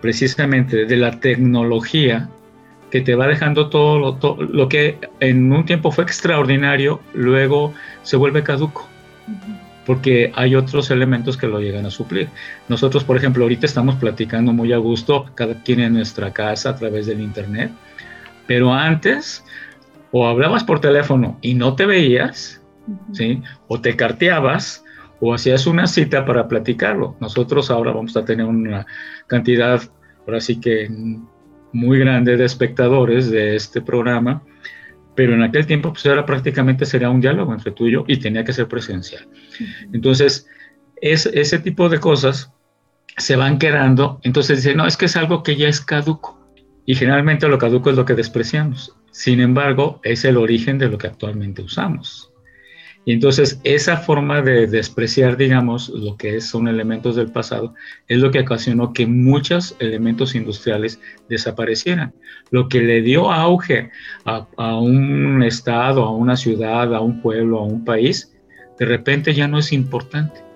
precisamente 0.02 0.86
de 0.86 0.98
la 0.98 1.20
tecnología 1.20 2.30
que 2.92 3.02
te 3.02 3.16
va 3.16 3.28
dejando 3.28 3.70
todo 3.70 3.98
lo, 3.98 4.38
lo, 4.38 4.70
que 4.70 5.00
en 5.20 5.52
un 5.52 5.66
tiempo 5.66 5.92
fue 5.92 6.04
extraordinario, 6.04 7.00
luego 7.14 7.74
se 8.04 8.18
vuelve 8.18 8.44
caduco. 8.44 8.88
porque 9.86 10.32
hay 10.36 10.54
otros 10.56 10.92
elementos 10.92 11.38
que 11.38 11.48
lo 11.48 11.60
llegan 11.60 11.86
a 11.86 11.90
suplir. 11.90 12.30
Nosotros, 12.68 13.04
por 13.04 13.18
ejemplo, 13.18 13.44
ahorita 13.44 13.66
estamos 13.66 13.96
platicando 13.96 14.54
muy 14.54 14.74
a 14.74 14.78
gusto, 14.78 15.26
cada 15.34 15.56
quien 15.64 15.80
en 15.80 15.94
nuestra 15.94 16.32
casa 16.32 16.70
a 16.70 16.76
través 16.76 17.08
del 17.08 17.20
Internet, 17.20 17.72
pero 18.46 18.74
antes 18.74 19.44
o 20.12 20.28
hablabas 20.28 20.64
por 20.64 20.80
teléfono 20.80 21.38
y 21.42 21.56
no 21.56 21.76
te 21.76 21.86
veías, 21.86 22.62
¿sí? 23.14 23.42
o 23.68 23.80
te 23.80 23.96
carteabas, 23.96 24.84
o 25.20 25.34
hacías 25.34 25.68
una 25.68 25.88
cita 25.88 26.26
para 26.26 26.48
platicarlo. 26.48 27.16
Nosotros 27.20 27.72
ahora 27.72 27.92
vamos 27.92 28.18
a 28.18 28.26
tener 28.26 28.46
una 28.46 28.86
cantidad, 29.28 29.82
ahora 30.26 30.42
sí 30.42 30.60
que 30.60 30.90
muy 31.74 32.00
grande 32.00 32.38
de 32.38 32.46
espectadores 32.46 33.30
de 33.30 33.56
este 33.56 33.82
programa, 33.82 34.44
pero 35.16 35.34
en 35.34 35.44
aquel 35.44 35.66
tiempo 35.66 35.92
pues 35.92 36.06
era 36.06 36.26
prácticamente 36.26 36.86
sería 36.86 37.10
un 37.10 37.22
diálogo 37.22 37.54
entre 37.54 37.72
tú 37.72 37.88
y 37.88 37.92
yo 37.92 38.06
y 38.08 38.18
tenía 38.18 38.44
que 38.44 38.54
ser 38.54 38.68
presencial. 38.68 39.28
Entonces, 39.94 40.48
es, 41.02 41.26
ese 41.28 41.60
tipo 41.60 41.90
de 41.90 42.00
cosas 42.00 42.52
se 43.18 43.36
van 43.36 43.60
quedando, 43.60 44.20
entonces 44.24 44.64
dicen, 44.64 44.78
no, 44.78 44.88
es 44.88 44.98
que 44.98 45.06
es 45.06 45.16
algo 45.18 45.44
que 45.44 45.56
ya 45.56 45.68
es 45.68 45.82
caduco. 45.82 46.40
Y 46.86 46.96
generalmente 46.96 47.48
lo 47.48 47.58
caduco 47.58 47.90
es 47.90 47.96
lo 47.96 48.06
que 48.06 48.16
despreciamos. 48.16 48.96
Sin 49.12 49.40
embargo, 49.40 50.00
es 50.04 50.26
el 50.26 50.38
origen 50.38 50.78
de 50.78 50.90
lo 50.90 50.98
que 50.98 51.08
actualmente 51.08 51.62
usamos. 51.62 52.31
Y 53.04 53.14
entonces 53.14 53.60
esa 53.64 53.98
forma 53.98 54.42
de 54.42 54.68
despreciar, 54.68 55.36
digamos, 55.36 55.90
lo 55.90 56.18
que 56.18 56.40
son 56.40 56.68
elementos 56.68 57.16
del 57.16 57.32
pasado, 57.32 57.74
es 58.08 58.20
lo 58.20 58.30
que 58.30 58.42
ocasionó 58.42 58.94
que 58.94 59.08
muchos 59.08 59.76
elementos 59.80 60.36
industriales 60.36 61.00
desaparecieran. 61.28 62.14
Lo 62.52 62.68
que 62.68 62.82
le 62.82 63.02
dio 63.02 63.32
auge 63.32 63.90
a, 64.26 64.48
a, 64.58 64.80
un 64.80 65.42
estado, 65.42 66.04
a 66.04 66.16
una 66.16 66.36
ciudad, 66.36 66.94
a 66.94 67.02
un 67.02 67.22
pueblo, 67.22 67.60
a 67.60 67.64
un 67.64 67.84
país, 67.84 68.36
de 68.78 68.86
repente 68.86 69.34
ya 69.34 69.48
no 69.48 69.58
es 69.58 69.74
importante 69.74 70.51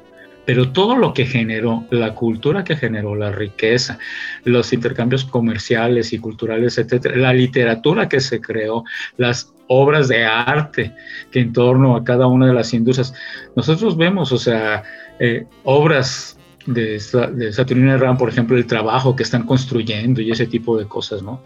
pero 0.46 0.72
todo 0.72 0.96
lo 0.96 1.14
que 1.14 1.25
generó, 1.25 1.86
la 1.90 2.14
cultura 2.14 2.64
que 2.64 2.75
generó, 2.75 3.16
la 3.16 3.32
riqueza, 3.32 3.98
los 4.44 4.72
intercambios 4.74 5.25
comerciales 5.25 6.14
y 6.14 6.20
culturales, 6.20 6.78
etcétera, 6.78 7.18
la 7.18 7.34
literatura 7.34 8.08
que 8.08 8.20
se 8.20 8.40
creó, 8.40 8.84
las 9.18 9.54
obras 9.68 10.08
de 10.08 10.24
arte 10.24 10.94
que 11.32 11.40
en 11.40 11.52
torno 11.52 11.96
a 11.96 12.04
cada 12.04 12.28
una 12.28 12.48
de 12.48 12.54
las 12.54 12.74
industrias, 12.74 13.14
nosotros 13.56 13.98
vemos, 13.98 14.32
o 14.32 14.38
sea, 14.38 14.84
eh, 15.20 15.46
obras 15.64 16.38
de, 16.66 17.00
de 17.34 17.54
Saturnina 17.54 17.98
Ram, 17.98 18.18
por 18.18 18.30
ejemplo, 18.30 18.58
el 18.58 18.66
trabajo 18.66 19.16
que 19.16 19.24
están 19.24 19.46
construyendo 19.46 20.22
y 20.22 20.32
ese 20.32 20.46
tipo 20.46 20.78
de 20.78 20.86
cosas, 20.86 21.22
¿no? 21.22 21.42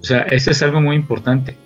O 0.00 0.04
sea, 0.04 0.22
ese 0.22 0.50
es 0.50 0.62
algo 0.62 0.80
muy 0.80 0.96
importante. 0.96 1.56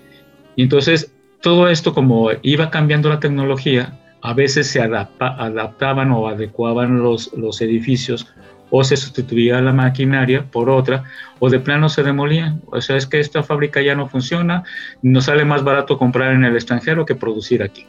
Y 0.57 0.63
entonces, 0.63 1.13
todo 1.41 1.69
esto 1.69 1.95
como 1.95 2.31
iba 2.43 2.71
cambiando 2.71 3.09
la 3.09 3.21
tecnología, 3.21 3.99
a 4.23 4.35
veces 4.35 4.69
se 4.69 4.81
adaptaban 4.81 6.11
o 6.11 6.29
adecuaban 6.29 7.01
los, 7.03 7.33
los 7.35 7.61
edificios 7.61 8.27
o 8.71 8.85
se 8.85 8.97
sustituía 8.97 9.61
la 9.61 9.73
maquinaria 9.73 10.45
por 10.51 10.69
otra, 10.69 11.05
o 11.39 11.49
de 11.49 11.59
plano 11.59 11.89
se 11.89 12.03
demolían. 12.03 12.63
O 12.67 12.81
sea, 12.81 12.97
es 12.97 13.07
que 13.07 13.21
esta 13.21 13.43
fábrica 13.43 13.81
ya 13.81 13.95
no 13.95 14.09
funciona, 14.09 14.65
nos 15.03 15.25
sale 15.25 15.45
más 15.45 15.65
barato 15.65 15.99
comprar 15.99 16.35
en 16.35 16.45
el 16.45 16.55
extranjero 16.55 17.07
que 17.07 17.15
producir 17.15 17.63
aquí. 17.63 17.87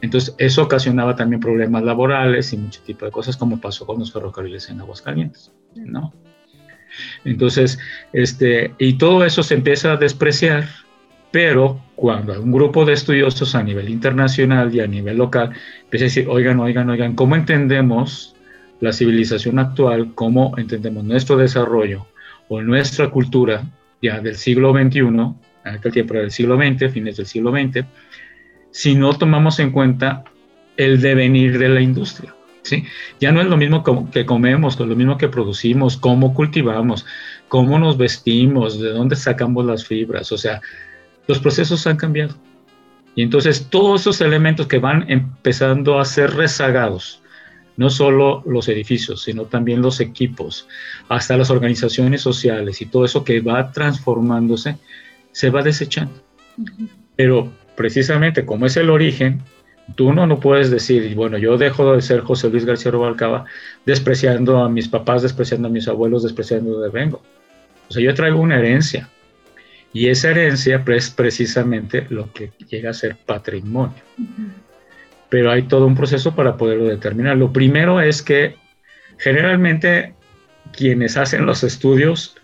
Entonces, 0.00 0.34
eso 0.38 0.62
ocasionaba 0.62 1.16
también 1.16 1.40
problemas 1.40 1.82
laborales 1.82 2.52
y 2.52 2.56
mucho 2.56 2.80
tipo 2.82 3.04
de 3.04 3.10
cosas, 3.10 3.36
como 3.36 3.60
pasó 3.60 3.86
con 3.86 3.98
los 3.98 4.12
ferrocarriles 4.12 4.68
en 4.70 4.80
Aguascalientes, 4.80 5.52
¿no? 5.74 6.12
Entonces, 7.24 7.78
este, 8.12 8.74
y 8.78 8.94
todo 8.94 9.24
eso 9.24 9.42
se 9.42 9.54
empieza 9.54 9.92
a 9.92 9.96
despreciar 9.96 10.66
pero 11.30 11.80
cuando 11.94 12.40
un 12.40 12.52
grupo 12.52 12.84
de 12.84 12.92
estudiosos 12.92 13.54
a 13.54 13.62
nivel 13.62 13.88
internacional 13.88 14.74
y 14.74 14.80
a 14.80 14.86
nivel 14.86 15.16
local 15.16 15.50
empieza 15.84 16.04
a 16.04 16.08
decir, 16.08 16.26
oigan, 16.28 16.60
oigan, 16.60 16.88
oigan, 16.88 17.14
¿cómo 17.14 17.36
entendemos 17.36 18.34
la 18.80 18.92
civilización 18.92 19.58
actual? 19.58 20.12
¿Cómo 20.14 20.54
entendemos 20.56 21.04
nuestro 21.04 21.36
desarrollo 21.36 22.06
o 22.48 22.62
nuestra 22.62 23.10
cultura 23.10 23.64
ya 24.00 24.20
del 24.20 24.36
siglo 24.36 24.72
XXI, 24.72 24.98
en 25.00 25.34
aquel 25.64 25.92
tiempo 25.92 26.14
del 26.14 26.30
siglo 26.30 26.56
XX, 26.56 26.92
fines 26.92 27.16
del 27.16 27.26
siglo 27.26 27.50
XX, 27.50 27.84
si 28.70 28.94
no 28.94 29.12
tomamos 29.14 29.58
en 29.58 29.70
cuenta 29.70 30.24
el 30.76 31.00
devenir 31.00 31.58
de 31.58 31.68
la 31.68 31.80
industria? 31.80 32.34
¿sí? 32.62 32.84
Ya 33.20 33.32
no 33.32 33.40
es 33.40 33.46
lo 33.46 33.56
mismo 33.56 33.82
que 34.10 34.26
comemos, 34.26 34.78
lo 34.78 34.94
mismo 34.94 35.16
que 35.16 35.28
producimos, 35.28 35.96
cómo 35.96 36.34
cultivamos, 36.34 37.06
cómo 37.48 37.78
nos 37.78 37.96
vestimos, 37.96 38.80
de 38.80 38.90
dónde 38.90 39.16
sacamos 39.16 39.64
las 39.64 39.86
fibras, 39.86 40.30
o 40.32 40.38
sea, 40.38 40.60
los 41.26 41.38
procesos 41.38 41.86
han 41.86 41.96
cambiado. 41.96 42.34
Y 43.14 43.22
entonces 43.22 43.68
todos 43.70 44.02
esos 44.02 44.20
elementos 44.20 44.66
que 44.66 44.78
van 44.78 45.10
empezando 45.10 45.98
a 45.98 46.04
ser 46.04 46.34
rezagados, 46.34 47.22
no 47.76 47.90
solo 47.90 48.42
los 48.46 48.68
edificios, 48.68 49.22
sino 49.22 49.44
también 49.44 49.82
los 49.82 50.00
equipos, 50.00 50.68
hasta 51.08 51.36
las 51.36 51.50
organizaciones 51.50 52.20
sociales 52.20 52.80
y 52.80 52.86
todo 52.86 53.04
eso 53.04 53.24
que 53.24 53.40
va 53.40 53.72
transformándose, 53.72 54.76
se 55.32 55.50
va 55.50 55.62
desechando. 55.62 56.14
Pero 57.16 57.50
precisamente 57.74 58.44
como 58.44 58.66
es 58.66 58.76
el 58.76 58.90
origen, 58.90 59.42
tú 59.94 60.12
no, 60.12 60.26
no 60.26 60.40
puedes 60.40 60.70
decir, 60.70 61.14
bueno, 61.14 61.38
yo 61.38 61.56
dejo 61.56 61.94
de 61.94 62.02
ser 62.02 62.20
José 62.20 62.50
Luis 62.50 62.64
García 62.64 62.90
Rubalcaba 62.90 63.46
despreciando 63.86 64.58
a 64.58 64.68
mis 64.68 64.88
papás, 64.88 65.22
despreciando 65.22 65.68
a 65.68 65.70
mis 65.70 65.88
abuelos, 65.88 66.22
despreciando 66.22 66.80
de 66.80 66.90
vengo. 66.90 67.22
O 67.88 67.92
sea, 67.92 68.02
yo 68.02 68.12
traigo 68.14 68.40
una 68.40 68.58
herencia 68.58 69.08
y 69.96 70.10
esa 70.10 70.28
herencia 70.28 70.84
es 70.88 71.08
precisamente 71.08 72.06
lo 72.10 72.30
que 72.30 72.52
llega 72.68 72.90
a 72.90 72.92
ser 72.92 73.16
patrimonio. 73.16 73.96
Pero 75.30 75.50
hay 75.50 75.62
todo 75.62 75.86
un 75.86 75.94
proceso 75.94 76.34
para 76.34 76.58
poderlo 76.58 76.84
determinar. 76.84 77.38
Lo 77.38 77.50
primero 77.50 78.02
es 78.02 78.20
que 78.20 78.56
generalmente 79.16 80.12
quienes 80.76 81.16
hacen 81.16 81.46
los 81.46 81.64
estudios, 81.64 82.36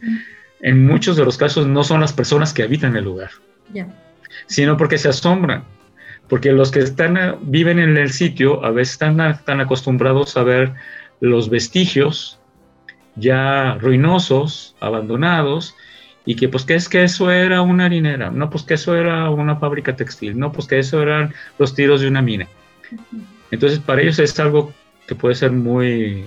en 0.62 0.87
muchos 0.87 1.18
de 1.18 1.26
los 1.26 1.37
casos 1.37 1.66
no 1.66 1.85
son 1.85 2.00
las 2.00 2.14
personas 2.14 2.54
que 2.54 2.62
habitan 2.62 2.97
el 2.97 3.04
lugar, 3.04 3.32
sino 4.47 4.78
porque 4.78 4.97
se 4.97 5.11
asombran. 5.11 5.64
Porque 6.28 6.52
los 6.52 6.71
que 6.71 6.78
están, 6.78 7.37
viven 7.42 7.78
en 7.78 7.99
el 7.99 8.12
sitio 8.12 8.64
a 8.64 8.71
veces 8.71 8.92
están 8.92 9.18
tan 9.44 9.61
acostumbrados 9.61 10.38
a 10.38 10.42
ver 10.42 10.73
los 11.21 11.50
vestigios 11.50 12.40
ya 13.14 13.75
ruinosos, 13.75 14.75
abandonados, 14.80 15.76
y 16.25 16.37
que 16.37 16.49
pues 16.49 16.64
que 16.64 16.75
es 16.75 16.88
que 16.88 17.02
eso 17.02 17.31
era 17.31 17.62
una 17.62 17.87
harinera, 17.87 18.31
no 18.31 18.49
pues 18.50 18.64
que 18.64 18.75
eso 18.75 18.97
era 18.97 19.29
una 19.31 19.57
fábrica 19.57 19.97
textil, 19.97 20.38
no 20.38 20.52
pues 20.52 20.67
que 20.67 20.79
eso 20.79 21.02
eran 21.02 21.35
los 21.59 21.75
tiros 21.75 22.00
de 22.00 22.09
una 22.09 22.23
mina. 22.23 22.47
Entonces 23.50 23.81
para 23.81 24.02
ellos 24.02 24.19
es 24.19 24.38
algo 24.38 24.73
que 25.07 25.14
puede 25.14 25.35
ser 25.35 25.52
muy 25.52 26.25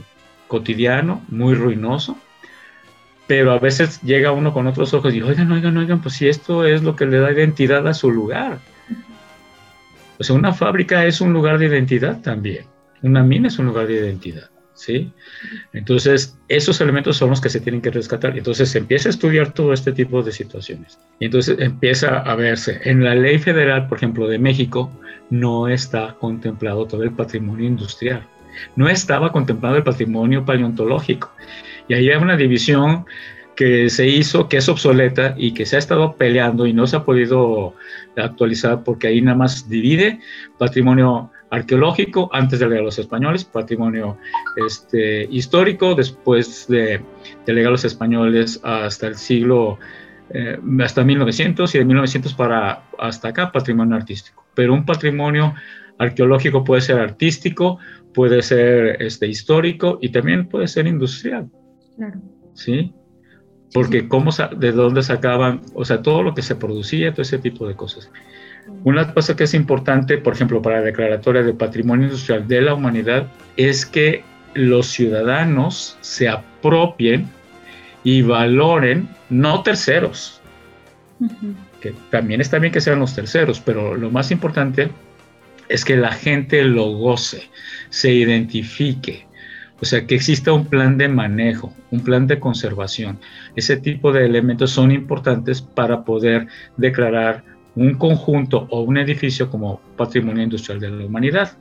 cotidiano, 0.47 1.23
muy 1.29 1.55
ruinoso, 1.55 2.17
pero 3.27 3.53
a 3.53 3.59
veces 3.59 4.01
llega 4.01 4.31
uno 4.31 4.53
con 4.53 4.67
otros 4.67 4.93
ojos 4.93 5.13
y 5.13 5.21
oigan, 5.21 5.51
oigan, 5.51 5.77
oigan, 5.77 6.01
pues 6.01 6.15
si 6.15 6.27
esto 6.27 6.65
es 6.65 6.83
lo 6.83 6.95
que 6.95 7.05
le 7.05 7.19
da 7.19 7.31
identidad 7.31 7.87
a 7.87 7.93
su 7.93 8.11
lugar. 8.11 8.59
O 10.19 10.23
sea, 10.23 10.35
una 10.35 10.53
fábrica 10.53 11.05
es 11.05 11.21
un 11.21 11.33
lugar 11.33 11.57
de 11.57 11.65
identidad 11.65 12.21
también, 12.21 12.65
una 13.01 13.23
mina 13.23 13.47
es 13.47 13.57
un 13.59 13.65
lugar 13.67 13.87
de 13.87 13.95
identidad. 13.95 14.49
¿Sí? 14.75 15.11
Entonces, 15.73 16.37
esos 16.47 16.79
elementos 16.81 17.17
son 17.17 17.31
los 17.31 17.41
que 17.41 17.49
se 17.49 17.59
tienen 17.59 17.81
que 17.81 17.89
rescatar. 17.89 18.37
Entonces, 18.37 18.69
se 18.69 18.77
empieza 18.77 19.09
a 19.09 19.11
estudiar 19.11 19.53
todo 19.53 19.73
este 19.73 19.91
tipo 19.91 20.21
de 20.21 20.31
situaciones. 20.31 20.99
Y 21.19 21.25
entonces 21.25 21.57
empieza 21.59 22.19
a 22.19 22.35
verse. 22.35 22.81
En 22.83 23.03
la 23.03 23.15
ley 23.15 23.39
federal, 23.39 23.87
por 23.87 23.97
ejemplo, 23.97 24.27
de 24.27 24.37
México, 24.37 24.91
no 25.29 25.67
está 25.67 26.15
contemplado 26.19 26.85
todo 26.85 27.03
el 27.03 27.11
patrimonio 27.11 27.65
industrial. 27.65 28.27
No 28.75 28.87
estaba 28.87 29.31
contemplado 29.31 29.77
el 29.77 29.83
patrimonio 29.83 30.45
paleontológico. 30.45 31.31
Y 31.87 31.93
ahí 31.93 32.09
hay 32.09 32.21
una 32.21 32.37
división 32.37 33.05
que 33.55 33.89
se 33.89 34.07
hizo, 34.07 34.49
que 34.49 34.57
es 34.57 34.67
obsoleta 34.67 35.33
y 35.37 35.53
que 35.53 35.65
se 35.65 35.77
ha 35.77 35.79
estado 35.79 36.15
peleando 36.15 36.67
y 36.67 36.73
no 36.73 36.85
se 36.87 36.97
ha 36.97 37.05
podido 37.05 37.73
actualizar 38.17 38.83
porque 38.83 39.07
ahí 39.07 39.21
nada 39.21 39.37
más 39.37 39.69
divide 39.69 40.19
patrimonio 40.57 41.31
arqueológico 41.55 42.29
antes 42.33 42.59
de 42.59 42.65
llegar 42.65 42.81
a 42.81 42.85
los 42.85 42.99
españoles, 42.99 43.45
patrimonio 43.45 44.17
este, 44.55 45.25
histórico 45.31 45.95
después 45.95 46.67
de, 46.67 47.01
de 47.45 47.53
llegar 47.53 47.69
a 47.69 47.71
los 47.71 47.85
españoles 47.85 48.59
hasta 48.63 49.07
el 49.07 49.15
siglo, 49.15 49.79
eh, 50.29 50.57
hasta 50.83 51.03
1900 51.03 51.73
y 51.75 51.77
de 51.77 51.85
1900 51.85 52.33
para 52.33 52.83
hasta 52.99 53.29
acá, 53.29 53.51
patrimonio 53.51 53.95
artístico. 53.95 54.45
Pero 54.53 54.73
un 54.73 54.85
patrimonio 54.85 55.53
arqueológico 55.97 56.63
puede 56.63 56.81
ser 56.81 56.99
artístico, 56.99 57.79
puede 58.13 58.41
ser 58.41 59.01
este, 59.01 59.27
histórico 59.27 59.97
y 60.01 60.09
también 60.09 60.47
puede 60.47 60.67
ser 60.67 60.87
industrial. 60.87 61.49
Claro. 61.95 62.21
¿Sí? 62.53 62.93
Porque 63.73 64.07
cómo, 64.07 64.31
de 64.57 64.71
dónde 64.71 65.03
sacaban, 65.03 65.61
o 65.73 65.83
sea, 65.83 66.01
todo 66.01 66.23
lo 66.23 66.33
que 66.33 66.41
se 66.41 66.55
producía, 66.55 67.11
todo 67.11 67.23
ese 67.23 67.39
tipo 67.39 67.67
de 67.67 67.75
cosas. 67.75 68.09
Una 68.83 69.13
cosa 69.13 69.35
que 69.35 69.43
es 69.43 69.53
importante, 69.53 70.17
por 70.17 70.33
ejemplo, 70.33 70.61
para 70.61 70.79
la 70.79 70.85
Declaratoria 70.85 71.43
de 71.43 71.53
Patrimonio 71.53 72.05
Industrial 72.05 72.47
de 72.47 72.61
la 72.61 72.73
Humanidad 72.73 73.27
es 73.57 73.85
que 73.85 74.23
los 74.53 74.87
ciudadanos 74.87 75.97
se 76.01 76.29
apropien 76.29 77.27
y 78.03 78.21
valoren, 78.21 79.09
no 79.29 79.61
terceros, 79.63 80.41
que 81.81 81.93
también 82.09 82.41
está 82.41 82.59
bien 82.59 82.71
que 82.71 82.81
sean 82.81 82.99
los 82.99 83.15
terceros, 83.15 83.59
pero 83.59 83.95
lo 83.95 84.09
más 84.11 84.31
importante 84.31 84.89
es 85.69 85.83
que 85.83 85.97
la 85.97 86.11
gente 86.11 86.63
lo 86.63 86.85
goce, 86.93 87.49
se 87.89 88.13
identifique, 88.13 89.27
o 89.81 89.85
sea, 89.85 90.05
que 90.05 90.15
exista 90.15 90.53
un 90.53 90.67
plan 90.67 90.97
de 90.97 91.09
manejo, 91.09 91.73
un 91.91 92.01
plan 92.01 92.27
de 92.27 92.39
conservación. 92.39 93.19
Ese 93.55 93.77
tipo 93.77 94.11
de 94.11 94.25
elementos 94.25 94.71
son 94.71 94.91
importantes 94.91 95.61
para 95.61 96.05
poder 96.05 96.47
declarar 96.77 97.43
un 97.75 97.95
conjunto 97.95 98.67
o 98.69 98.81
un 98.81 98.97
edificio 98.97 99.49
como 99.49 99.81
patrimonio 99.97 100.43
industrial 100.43 100.79
de 100.79 100.89
la 100.89 101.05
humanidad 101.05 101.57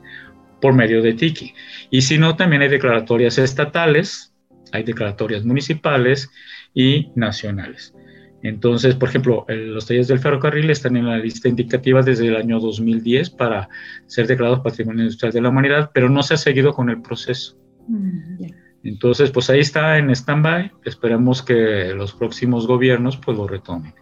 por 0.61 0.73
medio 0.73 1.01
de 1.01 1.13
TIKI. 1.13 1.53
Y 1.91 2.01
si 2.01 2.17
no, 2.17 2.35
también 2.35 2.61
hay 2.61 2.69
declaratorias 2.69 3.37
estatales, 3.37 4.33
hay 4.71 4.83
declaratorias 4.83 5.45
municipales 5.45 6.29
y 6.73 7.09
nacionales. 7.15 7.93
Entonces, 8.41 8.93
por 8.93 9.09
ejemplo, 9.09 9.45
los 9.47 9.87
talleres 9.87 10.07
del 10.07 10.19
ferrocarril 10.19 10.69
están 10.69 10.95
en 10.97 11.07
la 11.07 11.17
lista 11.17 11.49
indicativa 11.49 12.03
desde 12.03 12.27
el 12.27 12.35
año 12.35 12.59
2010 12.59 13.31
para 13.31 13.69
ser 14.05 14.27
declarados 14.27 14.59
Patrimonio 14.59 15.03
Industrial 15.03 15.33
de 15.33 15.41
la 15.41 15.49
Humanidad, 15.49 15.89
pero 15.93 16.09
no 16.09 16.21
se 16.21 16.35
ha 16.35 16.37
seguido 16.37 16.73
con 16.73 16.91
el 16.91 17.01
proceso. 17.01 17.57
Mm, 17.87 18.45
Entonces, 18.83 19.31
pues 19.31 19.49
ahí 19.49 19.61
está 19.61 19.97
en 19.97 20.11
stand-by. 20.11 20.71
Esperemos 20.83 21.41
que 21.41 21.91
los 21.95 22.13
próximos 22.13 22.67
gobiernos 22.67 23.17
pues 23.17 23.35
lo 23.35 23.47
retomen. 23.47 23.95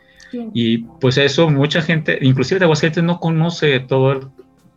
Y 0.53 0.79
pues 0.79 1.17
eso, 1.17 1.49
mucha 1.49 1.81
gente, 1.81 2.17
inclusive 2.21 2.59
de 2.59 2.65
Aguascalientes, 2.65 3.03
no 3.03 3.19
conoce 3.19 3.79
todo 3.79 4.31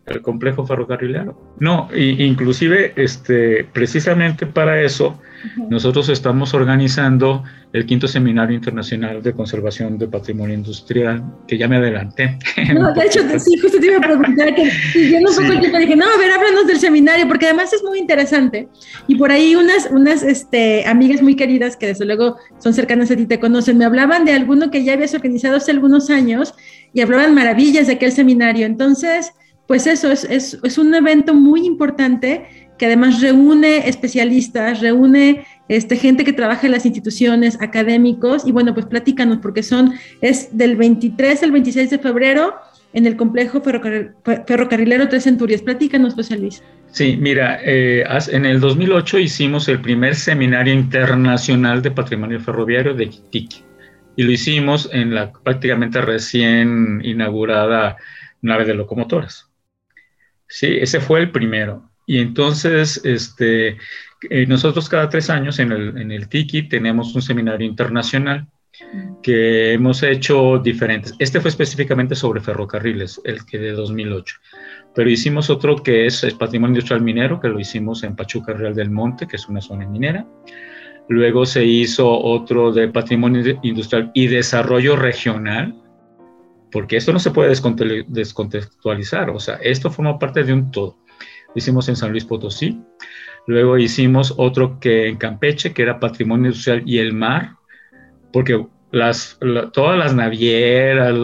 el, 0.07 0.23
complejo 0.23 0.67
ferrocarrilero. 0.67 1.37
No, 1.59 1.89
y, 1.95 2.23
inclusive, 2.25 2.93
este, 2.97 3.65
precisamente 3.73 4.47
para 4.47 4.81
eso, 4.83 5.21
nosotros 5.69 6.09
estamos 6.09 6.55
organizando 6.55 7.45
el 7.73 7.85
quinto 7.85 8.09
seminario 8.09 8.57
internacional 8.57 9.23
de 9.23 9.33
conservación 9.33 9.99
de 9.99 10.09
patrimonio 10.09 10.55
industrial, 10.55 11.23
que 11.47 11.59
ya 11.59 11.69
me 11.69 11.77
adelanté. 11.77 12.39
No, 12.75 12.93
de 12.93 13.07
hecho, 13.07 13.21
sí, 13.39 13.57
justo 13.59 13.79
te 13.79 13.87
iba 13.87 13.99
a 13.99 14.01
preguntar, 14.01 14.55
que 14.55 14.71
siguiendo 14.93 15.31
un 15.31 15.37
poco 15.37 15.53
el 15.53 15.61
tiempo, 15.61 15.79
dije, 15.79 15.97
no, 15.97 16.05
a 16.05 16.19
ver, 16.19 16.33
háblanos 16.33 16.67
del 16.67 16.79
seminario, 16.79 17.29
porque 17.29 17.47
además 17.47 17.73
es 17.73 17.83
muy 17.83 17.99
interesante. 17.99 18.69
Y 19.07 19.17
por 19.17 19.31
ahí 19.31 19.55
unas, 19.55 19.89
unas 19.91 20.23
este, 20.23 20.87
amigas 20.87 21.23
muy 21.23 21.37
queridas, 21.37 21.77
que 21.77 21.87
desde 21.87 22.05
luego 22.05 22.37
son 22.59 22.75
cercanas 22.75 23.11
a 23.11 23.17
ti, 23.17 23.27
te 23.27 23.39
conocen, 23.39 23.79
me 23.79 23.85
hablaban 23.85 24.25
de 24.25 24.33
alguno 24.33 24.71
que 24.71 24.85
ya 24.85 24.95
habías 24.95 25.15
organizado 25.15 25.57
hace 25.57 25.71
algunos 25.71 26.11
años 26.11 26.55
y 26.93 27.01
hablaban 27.01 27.35
maravillas 27.35 27.87
de 27.87 27.95
aquel 27.95 28.13
seminario. 28.13 28.67
Entonces, 28.67 29.33
pues 29.67 29.87
eso, 29.87 30.11
es, 30.11 30.25
es, 30.25 30.59
es, 30.63 30.79
un 30.79 30.95
evento 30.95 31.35
muy 31.35 31.67
importante 31.67 32.47
que 32.79 32.87
además 32.87 33.21
reúne 33.21 33.89
especialistas, 33.89 34.81
reúne 34.81 35.45
este, 35.69 35.97
gente 35.97 36.25
que 36.25 36.33
trabaja 36.33 36.67
en 36.67 36.73
las 36.73 36.85
instituciones, 36.87 37.59
académicos, 37.61 38.47
y 38.47 38.53
bueno, 38.53 38.75
pues 38.75 38.87
platícanos, 38.87 39.39
porque 39.39 39.63
son, 39.63 39.95
es 40.21 40.57
del 40.57 40.77
23 40.77 41.43
al 41.43 41.53
26 41.53 41.91
de 41.91 41.99
febrero 41.99 42.55
en 42.93 43.07
el 43.07 43.17
complejo 43.17 43.61
ferrocarrilero 43.61 45.09
Tres 45.09 45.25
Centurias. 45.25 45.63
Platícanos, 45.63 46.15
José 46.15 46.39
Luis. 46.39 46.63
Sí, 46.93 47.17
mira, 47.21 47.61
eh, 47.63 48.05
en 48.33 48.47
el 48.47 48.61
2008 48.61 49.19
hicimos 49.19 49.69
el 49.69 49.81
primer 49.81 50.15
seminario 50.15 50.73
internacional 50.73 51.83
de 51.83 51.91
patrimonio 51.91 52.41
ferroviario 52.41 52.95
de 52.95 53.05
Iquique, 53.05 53.65
y 54.17 54.23
lo 54.23 54.31
hicimos 54.31 54.89
en 54.93 55.15
la 55.15 55.33
prácticamente 55.33 56.01
recién 56.01 57.03
inaugurada 57.05 57.97
nave 58.41 58.65
de 58.65 58.75
locomotoras. 58.75 59.46
Sí, 60.49 60.79
ese 60.81 61.01
fue 61.01 61.21
el 61.21 61.31
primero. 61.31 61.91
Y 62.07 62.19
entonces, 62.19 63.01
este, 63.05 63.79
eh, 64.31 64.47
nosotros 64.47 64.89
cada 64.89 65.09
tres 65.09 65.29
años 65.29 65.59
en 65.59 65.73
el, 65.73 65.99
en 65.99 66.13
el 66.13 66.29
Tiki 66.29 66.69
tenemos 66.69 67.15
un 67.15 67.23
seminario 67.23 67.67
internacional 67.67 68.47
que 69.23 69.73
hemos 69.73 70.03
hecho 70.03 70.59
diferentes. 70.59 71.15
Este 71.19 71.41
fue 71.41 71.51
específicamente 71.51 72.15
sobre 72.15 72.41
ferrocarriles, 72.41 73.21
el 73.25 73.45
que 73.45 73.59
de 73.59 73.73
2008. 73.73 74.37
Pero 74.95 75.11
hicimos 75.11 75.51
otro 75.51 75.77
que 75.77 76.07
es, 76.07 76.27
Patrimonio 76.39 76.75
Industrial 76.75 77.03
Minero, 77.03 77.41
que 77.41 77.49
lo 77.49 77.59
hicimos 77.59 78.03
en 78.03 78.17
Pachuca 78.17 78.53
Real 78.53 78.75
del 78.75 78.91
Monte, 78.91 79.27
que 79.27 79.37
es 79.37 79.49
una 79.49 79.61
zona 79.61 79.87
minera. 79.87 80.27
Luego 81.09 81.47
se 81.47 81.65
hizo 81.65 82.09
otro 82.09 82.73
de 82.73 82.89
Patrimonio 82.89 83.59
Industrial 83.63 84.11
y 84.15 84.27
Desarrollo 84.27 84.97
Regional, 84.97 85.75
porque 86.73 86.97
esto 86.97 87.13
no 87.13 87.19
se 87.19 87.31
puede 87.31 87.55
descontextualizar, 88.09 89.31
o 89.31 89.41
sea, 89.41 89.57
esto 89.57 89.91
forma 89.91 90.19
parte 90.19 90.45
de 90.45 90.53
un 90.53 90.71
todo. 90.71 90.97
Hicimos 91.55 91.89
en 91.89 91.97
San 91.97 92.11
Luis 92.11 92.25
Potosí, 92.25 92.81
luego 93.47 93.79
hicimos 93.79 94.35
otro 94.37 94.79
que 94.79 95.09
en 95.09 95.17
Campeche, 95.17 95.73
que 95.73 95.83
era 95.83 96.01
Patrimonio 96.01 96.47
Industrial 96.47 96.83
y 96.85 96.99
el 96.99 97.13
Mar, 97.13 97.57
porque 98.33 98.67
todas 99.73 99.99
las 99.99 100.15
navieras, 100.15 101.15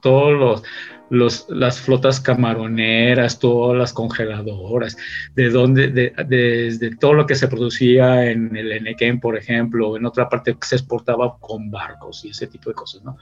todos 0.00 0.38
los 0.38 0.62
las 1.10 1.80
flotas 1.80 2.20
camaroneras, 2.20 3.38
todas 3.38 3.78
las 3.78 3.92
congeladoras, 3.92 4.96
de 5.34 5.50
donde, 5.50 5.88
desde 5.88 6.96
todo 6.96 7.14
lo 7.14 7.26
que 7.26 7.34
se 7.34 7.48
producía 7.48 8.30
en 8.30 8.56
el 8.56 8.72
Enequén, 8.72 9.20
por 9.20 9.36
ejemplo, 9.36 9.96
en 9.96 10.06
otra 10.06 10.28
parte 10.28 10.56
se 10.62 10.76
exportaba 10.76 11.38
con 11.38 11.70
barcos 11.70 12.24
y 12.24 12.30
ese 12.30 12.46
tipo 12.46 12.70
de 12.70 12.74
cosas, 12.74 13.04
¿no? 13.04 13.16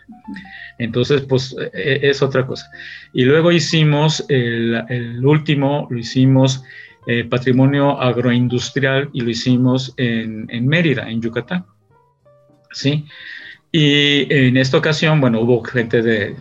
Entonces, 0.79 1.23
pues 1.23 1.55
e, 1.59 1.71
e, 1.75 2.11
es 2.11 2.23
otra 2.23 2.47
cosa. 2.47 2.71
Y 3.13 3.25
luego 3.25 3.53
hicimos 3.53 4.25
el, 4.29 5.25
último, 5.25 5.87
lo 5.91 5.99
hicimos 5.99 6.63
eh, 7.07 7.25
patrimonio 7.25 8.01
agroindustrial 8.01 9.11
y 9.13 9.21
lo 9.21 9.31
hicimos 9.31 9.93
en 9.99 10.67
Mérida, 10.67 11.09
en 11.09 11.21
Yucatán. 11.21 11.67
¿Sí? 12.73 13.05
Y 13.77 14.33
en 14.33 14.57
esta 14.57 14.79
ocasión, 14.79 15.21
bueno, 15.21 15.41
hubo 15.41 15.61
gente 15.65 16.01
de, 16.01 16.37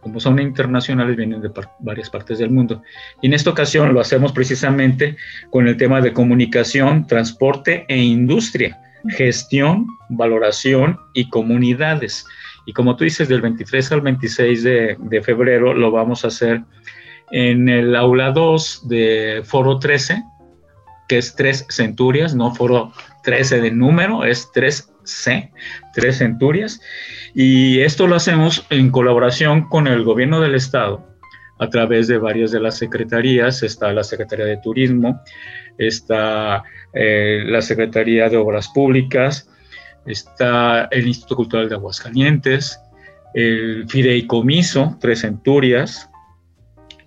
como 0.00 0.18
son 0.18 0.40
internacionales, 0.40 1.16
vienen 1.16 1.40
de 1.40 1.52
varias 1.78 2.10
partes 2.10 2.38
del 2.40 2.50
mundo. 2.50 2.82
Y 3.22 3.28
en 3.28 3.34
esta 3.34 3.50
ocasión 3.50 3.94
lo 3.94 4.00
hacemos 4.00 4.32
precisamente 4.32 5.16
con 5.50 5.68
el 5.68 5.76
tema 5.76 6.00
de 6.00 6.12
comunicación, 6.12 7.06
transporte 7.06 7.84
e 7.86 7.98
industria, 7.98 8.80
gestión, 9.10 9.86
valoración 10.08 10.98
y 11.14 11.28
comunidades. 11.28 12.26
Y 12.66 12.72
como 12.72 12.96
tú 12.96 13.04
dices, 13.04 13.28
del 13.28 13.42
23 13.42 13.92
al 13.92 14.00
26 14.00 14.62
de, 14.64 14.96
de 14.98 15.22
febrero 15.22 15.72
lo 15.72 15.92
vamos 15.92 16.24
a 16.24 16.28
hacer 16.28 16.62
en 17.30 17.68
el 17.68 17.94
aula 17.94 18.32
2 18.32 18.88
de 18.88 19.42
Foro 19.44 19.78
13, 19.78 20.20
que 21.06 21.18
es 21.18 21.36
3 21.36 21.66
centurias, 21.68 22.34
no 22.34 22.52
Foro 22.52 22.92
13 23.26 23.60
de 23.60 23.72
número, 23.72 24.24
es 24.24 24.50
3 24.52 24.92
C, 25.02 25.50
tres 25.94 26.18
centurias, 26.18 26.80
y 27.34 27.80
esto 27.80 28.06
lo 28.06 28.14
hacemos 28.16 28.64
en 28.70 28.90
colaboración 28.90 29.68
con 29.68 29.88
el 29.88 30.04
gobierno 30.04 30.40
del 30.40 30.54
estado. 30.54 31.04
A 31.58 31.68
través 31.70 32.06
de 32.06 32.18
varias 32.18 32.52
de 32.52 32.60
las 32.60 32.78
secretarías, 32.78 33.62
está 33.62 33.92
la 33.92 34.04
Secretaría 34.04 34.44
de 34.44 34.58
Turismo, 34.58 35.20
está 35.78 36.62
eh, 36.92 37.44
la 37.46 37.62
Secretaría 37.62 38.28
de 38.28 38.36
Obras 38.36 38.68
Públicas, 38.68 39.50
está 40.04 40.84
el 40.90 41.08
Instituto 41.08 41.36
Cultural 41.36 41.68
de 41.68 41.74
Aguascalientes, 41.74 42.78
el 43.34 43.86
Fideicomiso, 43.88 44.98
Tres 45.00 45.22
Centurias, 45.22 46.08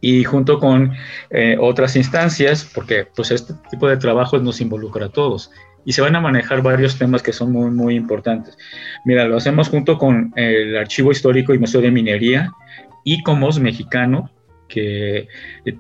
y 0.02 0.24
junto 0.24 0.60
con 0.60 0.94
eh, 1.30 1.58
otras 1.60 1.96
instancias, 1.96 2.70
porque 2.74 3.08
pues 3.16 3.32
este 3.32 3.54
tipo 3.70 3.88
de 3.88 3.98
trabajos 3.98 4.42
nos 4.42 4.62
involucra 4.62 5.08
a 5.08 5.10
todos 5.10 5.52
y 5.86 5.94
se 5.94 6.02
van 6.02 6.16
a 6.16 6.22
manejar 6.22 6.62
varios 6.62 6.98
temas 6.98 7.24
que 7.24 7.34
son 7.34 7.52
muy, 7.52 7.72
muy 7.72 7.96
importantes. 7.96 8.58
Mira, 9.06 9.26
lo 9.26 9.38
hacemos 9.38 9.70
junto 9.70 9.98
con 9.98 10.34
el 10.36 10.78
Archivo 10.78 11.12
Histórico 11.12 11.54
y 11.54 11.60
Museo 11.60 11.82
de 11.82 11.92
Minería, 11.92 12.52
ICOMOS 13.04 13.60
mexicano, 13.60 14.30
que 14.68 15.28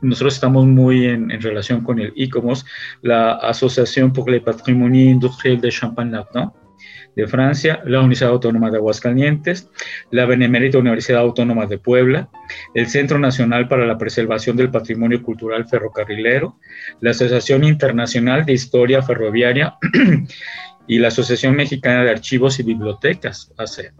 nosotros 0.01 0.33
estamos 0.33 0.65
muy 0.65 1.05
en, 1.05 1.29
relación 1.41 1.81
con 1.81 1.99
el 1.99 2.11
ICOMOS, 2.15 2.65
la 3.01 3.33
Asociación 3.33 4.11
pour 4.11 4.29
le 4.29 4.41
Patrimonio 4.41 5.09
Industriel 5.09 5.61
de 5.61 5.69
Champagne-Ardenne, 5.69 6.51
de 7.15 7.27
Francia, 7.27 7.81
la 7.85 7.99
Universidad 7.99 8.31
Autónoma 8.31 8.69
de 8.71 8.77
Aguascalientes, 8.77 9.69
la 10.11 10.25
Benemérita 10.25 10.77
Universidad 10.77 11.21
Autónoma 11.21 11.65
de 11.65 11.77
Puebla, 11.77 12.29
el 12.73 12.87
Centro 12.87 13.19
Nacional 13.19 13.67
para 13.67 13.85
la 13.85 13.97
Preservación 13.97 14.55
del 14.55 14.71
Patrimonio 14.71 15.21
Cultural 15.21 15.67
Ferrocarrilero, 15.67 16.57
la 17.01 17.11
Asociación 17.11 17.63
Internacional 17.63 18.45
de 18.45 18.53
Historia 18.53 19.01
Ferroviaria 19.01 19.75
y 20.87 20.99
la 20.99 21.09
Asociación 21.09 21.55
Mexicana 21.55 22.03
de 22.03 22.11
Archivos 22.11 22.59
y 22.59 22.63
Bibliotecas, 22.63 23.51
ACE. 23.57 23.91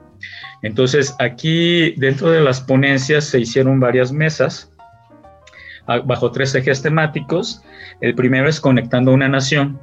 Entonces, 0.61 1.15
aquí 1.19 1.91
dentro 1.97 2.29
de 2.31 2.41
las 2.41 2.61
ponencias 2.61 3.25
se 3.25 3.39
hicieron 3.39 3.79
varias 3.79 4.11
mesas 4.11 4.71
bajo 6.05 6.31
tres 6.31 6.53
ejes 6.55 6.81
temáticos. 6.81 7.63
El 8.01 8.15
primero 8.15 8.47
es 8.47 8.59
Conectando 8.59 9.11
una 9.11 9.27
Nación, 9.27 9.79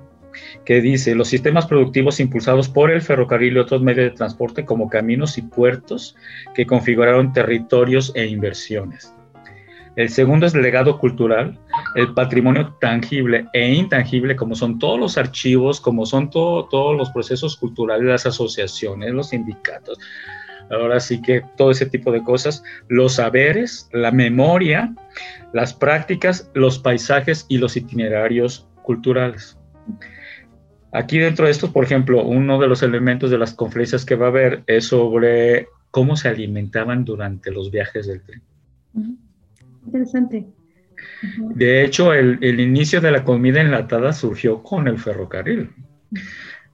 que 0.66 0.80
dice 0.80 1.14
los 1.14 1.28
sistemas 1.28 1.66
productivos 1.66 2.20
impulsados 2.20 2.68
por 2.68 2.90
el 2.90 3.00
ferrocarril 3.00 3.56
y 3.56 3.58
otros 3.60 3.82
medios 3.82 4.10
de 4.10 4.16
transporte 4.16 4.64
como 4.64 4.90
caminos 4.90 5.38
y 5.38 5.42
puertos 5.42 6.16
que 6.54 6.66
configuraron 6.66 7.32
territorios 7.32 8.12
e 8.16 8.26
inversiones. 8.26 9.14
El 9.94 10.10
segundo 10.10 10.44
es 10.44 10.54
el 10.54 10.60
legado 10.60 10.98
cultural, 10.98 11.58
el 11.94 12.12
patrimonio 12.12 12.74
tangible 12.80 13.46
e 13.54 13.72
intangible, 13.72 14.36
como 14.36 14.54
son 14.54 14.78
todos 14.78 14.98
los 14.98 15.16
archivos, 15.16 15.80
como 15.80 16.04
son 16.04 16.28
todos 16.28 16.96
los 16.98 17.10
procesos 17.10 17.56
culturales, 17.56 18.04
las 18.04 18.26
asociaciones, 18.26 19.14
los 19.14 19.30
sindicatos, 19.30 19.98
ahora 20.70 21.00
sí 21.00 21.22
que 21.22 21.42
todo 21.56 21.70
ese 21.70 21.86
tipo 21.86 22.10
de 22.12 22.22
cosas, 22.22 22.62
los 22.88 23.14
saberes, 23.14 23.88
la 23.92 24.10
memoria, 24.10 24.94
las 25.52 25.72
prácticas, 25.72 26.50
los 26.54 26.78
paisajes 26.78 27.46
y 27.48 27.56
los 27.56 27.76
itinerarios 27.76 28.68
culturales. 28.82 29.56
Aquí 30.96 31.18
dentro 31.18 31.44
de 31.44 31.50
esto, 31.50 31.74
por 31.74 31.84
ejemplo, 31.84 32.24
uno 32.24 32.58
de 32.58 32.68
los 32.68 32.82
elementos 32.82 33.30
de 33.30 33.36
las 33.36 33.52
conferencias 33.52 34.06
que 34.06 34.14
va 34.14 34.26
a 34.26 34.30
haber 34.30 34.62
es 34.66 34.86
sobre 34.86 35.68
cómo 35.90 36.16
se 36.16 36.28
alimentaban 36.28 37.04
durante 37.04 37.50
los 37.50 37.70
viajes 37.70 38.06
del 38.06 38.22
tren. 38.22 38.42
Interesante. 39.84 40.46
De 41.54 41.84
hecho, 41.84 42.14
el, 42.14 42.38
el, 42.40 42.60
inicio 42.60 43.02
de 43.02 43.10
la 43.10 43.24
comida 43.24 43.60
enlatada 43.60 44.14
surgió 44.14 44.62
con 44.62 44.88
el 44.88 44.98
ferrocarril. 44.98 45.68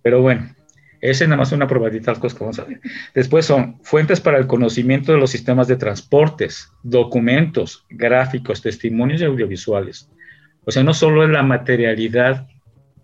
Pero 0.03 0.23
bueno, 0.23 0.55
esa 1.01 1.25
es 1.25 1.29
nada 1.29 1.39
más 1.41 1.51
una 1.51 1.67
probadita 1.67 2.15
de 2.15 2.21
cosas 2.21 2.39
que 2.39 2.45
vamos 2.45 2.59
a 2.61 2.65
ver. 2.65 2.81
Después 3.13 3.45
son 3.45 3.81
fuentes 3.83 4.21
para 4.21 4.39
el 4.39 4.47
conocimiento 4.47 5.11
de 5.11 5.19
los 5.19 5.33
sistemas 5.33 5.67
de 5.67 5.75
transportes, 5.75 6.73
documentos, 6.85 7.85
gráficos, 7.91 8.63
testimonios 8.63 9.21
y 9.21 9.25
audiovisuales. 9.25 10.09
O 10.65 10.71
sea, 10.71 10.85
no 10.85 10.95
solo 10.95 11.25
es 11.25 11.31
la 11.31 11.43
materialidad 11.43 12.47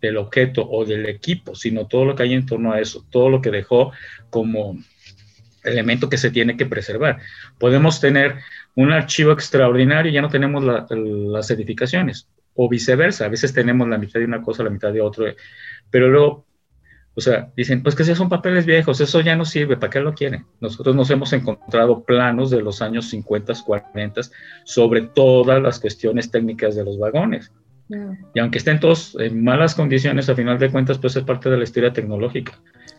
del 0.01 0.17
objeto 0.17 0.69
o 0.69 0.85
del 0.85 1.07
equipo, 1.07 1.55
sino 1.55 1.87
todo 1.87 2.05
lo 2.05 2.15
que 2.15 2.25
hay 2.25 2.35
en 2.35 2.47
torno 2.47 2.73
a 2.73 2.81
eso, 2.81 3.05
todo 3.11 3.29
lo 3.31 3.41
que 3.41 3.51
dejó 3.51 3.93
como 4.31 4.77
elemento 5.65 6.09
que 6.09 6.19
se 6.19 6.31
tiene 6.31 6.57
que 6.57 6.67
preservar. 6.67 7.21
Podemos 7.59 8.01
tener 8.01 8.37
un 8.75 8.93
archivo 8.93 9.33
extraordinario 9.33 10.11
y 10.11 10.15
ya 10.15 10.23
no 10.23 10.29
tenemos 10.29 10.65
las 10.65 11.51
edificaciones, 11.51 12.29
o 12.55 12.69
viceversa, 12.69 13.27
a 13.27 13.29
veces 13.29 13.53
tenemos 13.53 13.89
la 13.89 13.99
mitad 13.99 14.19
de 14.19 14.27
una 14.27 14.43
cosa, 14.43 14.65
la 14.65 14.71
mitad 14.71 14.93
de 14.93 15.01
otro, 15.01 15.27
pero 15.91 16.09
luego, 16.09 16.45
o 17.15 17.21
sea, 17.21 17.53
dicen, 17.57 17.83
pues 17.83 17.95
que 17.95 18.03
esos 18.03 18.19
son 18.19 18.29
papeles 18.29 18.67
viejos, 18.67 19.01
eso 19.01 19.21
ya 19.21 19.37
no 19.37 19.45
sirve, 19.45 19.77
¿para 19.77 19.91
qué 19.91 20.01
lo 20.01 20.15
quieren? 20.15 20.45
Nosotros 20.61 20.95
nos 20.95 21.11
hemos 21.11 21.33
encontrado 21.33 22.05
planos 22.05 22.51
de 22.51 22.63
los 22.63 22.83
años 22.83 23.09
50, 23.11 23.55
40 23.65 24.21
sobre 24.65 25.03
todas 25.03 25.63
las 25.63 25.81
cuestiones 25.81 26.31
técnicas 26.31 26.75
de 26.75 26.85
los 26.85 26.99
vagones. 26.99 27.53
Y 28.35 28.39
aunque 28.39 28.59
estén 28.59 28.81
todos 28.81 29.17
en 29.19 29.43
malas 29.43 29.75
condiciones, 29.75 30.29
a 30.29 30.35
final 30.35 30.59
de 30.59 30.71
cuentas, 30.71 30.99
pues 30.99 31.17
es 31.17 31.25
parte 31.25 31.49
de 31.49 31.57
la 31.57 31.65
historia 31.65 31.93
tecnológica. 31.93 32.53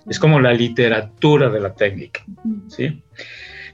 Es 0.08 0.20
como 0.20 0.40
la 0.40 0.54
literatura 0.54 1.50
de 1.50 1.60
la 1.60 1.74
técnica, 1.74 2.26
¿sí? 2.68 3.04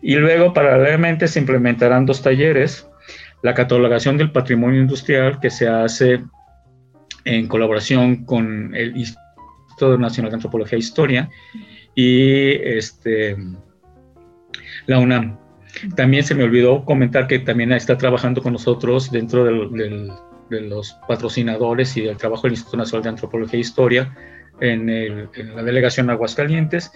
Y 0.02 0.16
luego, 0.16 0.54
paralelamente, 0.54 1.28
se 1.28 1.40
implementarán 1.40 2.06
dos 2.06 2.22
talleres, 2.22 2.88
la 3.44 3.54
catalogación 3.54 4.18
del 4.18 4.32
patrimonio 4.32 4.82
industrial 4.82 5.40
que 5.40 5.50
se 5.50 5.68
hace 5.68 6.22
en 7.24 7.48
colaboración 7.48 8.26
con 8.26 8.76
el 8.76 8.96
Instituto 8.98 9.98
Nacional 9.98 10.32
de 10.32 10.36
Antropología 10.36 10.76
e 10.76 10.80
Historia 10.80 11.30
y 11.96 12.52
este, 12.52 13.38
la 14.86 15.00
UNAM. 15.00 15.38
También 15.96 16.24
se 16.24 16.36
me 16.36 16.44
olvidó 16.44 16.86
comentar 16.86 17.28
que 17.28 17.40
también 17.40 17.72
está 17.72 17.98
trabajando 17.98 18.42
con 18.42 18.54
nosotros 18.54 19.12
dentro 19.12 19.44
del, 19.44 19.72
del 19.72 20.12
de 20.50 20.62
los 20.62 20.94
patrocinadores 21.08 21.96
y 21.98 22.02
del 22.02 22.18
trabajo 22.18 22.44
del 22.44 22.54
Instituto 22.54 22.78
Nacional 22.78 23.04
de 23.04 23.10
Antropología 23.10 23.58
e 23.58 23.62
Historia 23.62 24.16
en, 24.60 24.90
el, 24.90 25.30
en, 25.34 25.56
la 25.56 25.64
delegación 25.64 26.10
Aguascalientes 26.10 26.92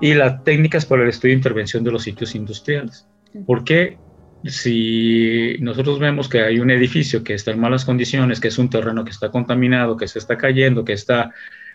y 0.00 0.14
las 0.14 0.44
técnicas 0.44 0.86
para 0.86 1.02
el 1.02 1.08
estudio 1.08 1.34
e 1.34 1.36
intervención 1.36 1.84
de 1.84 1.92
los 1.92 2.02
sitios 2.02 2.34
industriales. 2.34 3.06
Porque 3.46 3.98
si 4.44 5.56
nosotros 5.60 5.98
vemos 5.98 6.28
que 6.28 6.40
hay 6.40 6.58
un 6.58 6.70
edificio 6.70 7.22
que 7.22 7.34
está 7.34 7.52
en 7.52 7.60
malas 7.60 7.84
condiciones, 7.84 8.40
que 8.40 8.48
es 8.48 8.58
un 8.58 8.68
terreno 8.68 9.04
que 9.04 9.10
está 9.10 9.30
contaminado, 9.30 9.96
que 9.96 10.08
se 10.08 10.18
está 10.18 10.36
cayendo, 10.36 10.84
que 10.84 10.92
está 10.92 11.32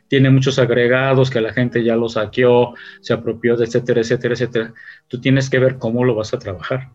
tiene 0.08 0.30
muchos 0.30 0.60
agregados, 0.60 1.30
que 1.30 1.42
la 1.42 1.54
gente 1.54 1.84
ya 1.84 1.96
lo 1.96 2.10
saqueó, 2.10 2.74
se 3.02 3.14
apropió, 3.14 3.56
de 3.58 3.66
etcétera, 3.66 4.02
etcétera, 4.02 4.34
etcétera. 4.34 4.74
Tú 5.08 5.20
tienes 5.20 5.50
que 5.50 5.60
ver 5.60 5.78
cómo 5.78 6.04
lo 6.04 6.16
vas 6.16 6.34
a 6.34 6.40
trabajar. 6.40 6.90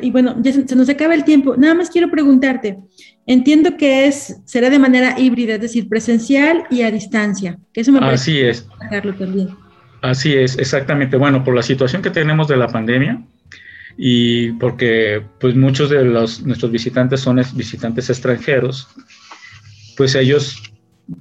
Y 0.00 0.10
bueno, 0.10 0.36
ya 0.40 0.52
se, 0.52 0.76
nos 0.76 0.88
acaba 0.88 1.14
el 1.14 1.24
tiempo. 1.24 1.56
Nada 1.56 1.74
más 1.74 1.90
quiero 1.90 2.10
preguntarte. 2.10 2.78
Entiendo 3.26 3.76
que 3.76 4.06
es 4.06 4.40
será 4.44 4.70
de 4.70 4.78
manera 4.78 5.18
híbrida, 5.18 5.54
es 5.54 5.60
decir, 5.60 5.88
presencial 5.88 6.64
y 6.70 6.82
a 6.82 6.90
distancia. 6.90 7.58
Que 7.72 7.80
eso 7.80 7.92
me 7.92 7.98
Así 8.00 8.40
es. 8.40 8.68
También. 9.18 9.56
Así 10.02 10.34
es, 10.34 10.58
exactamente. 10.58 11.16
Bueno, 11.16 11.44
por 11.44 11.54
la 11.54 11.62
situación 11.62 12.02
que 12.02 12.10
tenemos 12.10 12.48
de 12.48 12.56
la 12.56 12.68
pandemia 12.68 13.22
y 13.96 14.52
porque 14.52 15.22
pues 15.38 15.54
muchos 15.54 15.90
de 15.90 16.04
los 16.04 16.42
nuestros 16.42 16.72
visitantes 16.72 17.20
son 17.20 17.40
visitantes 17.54 18.10
extranjeros, 18.10 18.88
pues 19.96 20.14
ellos 20.14 20.71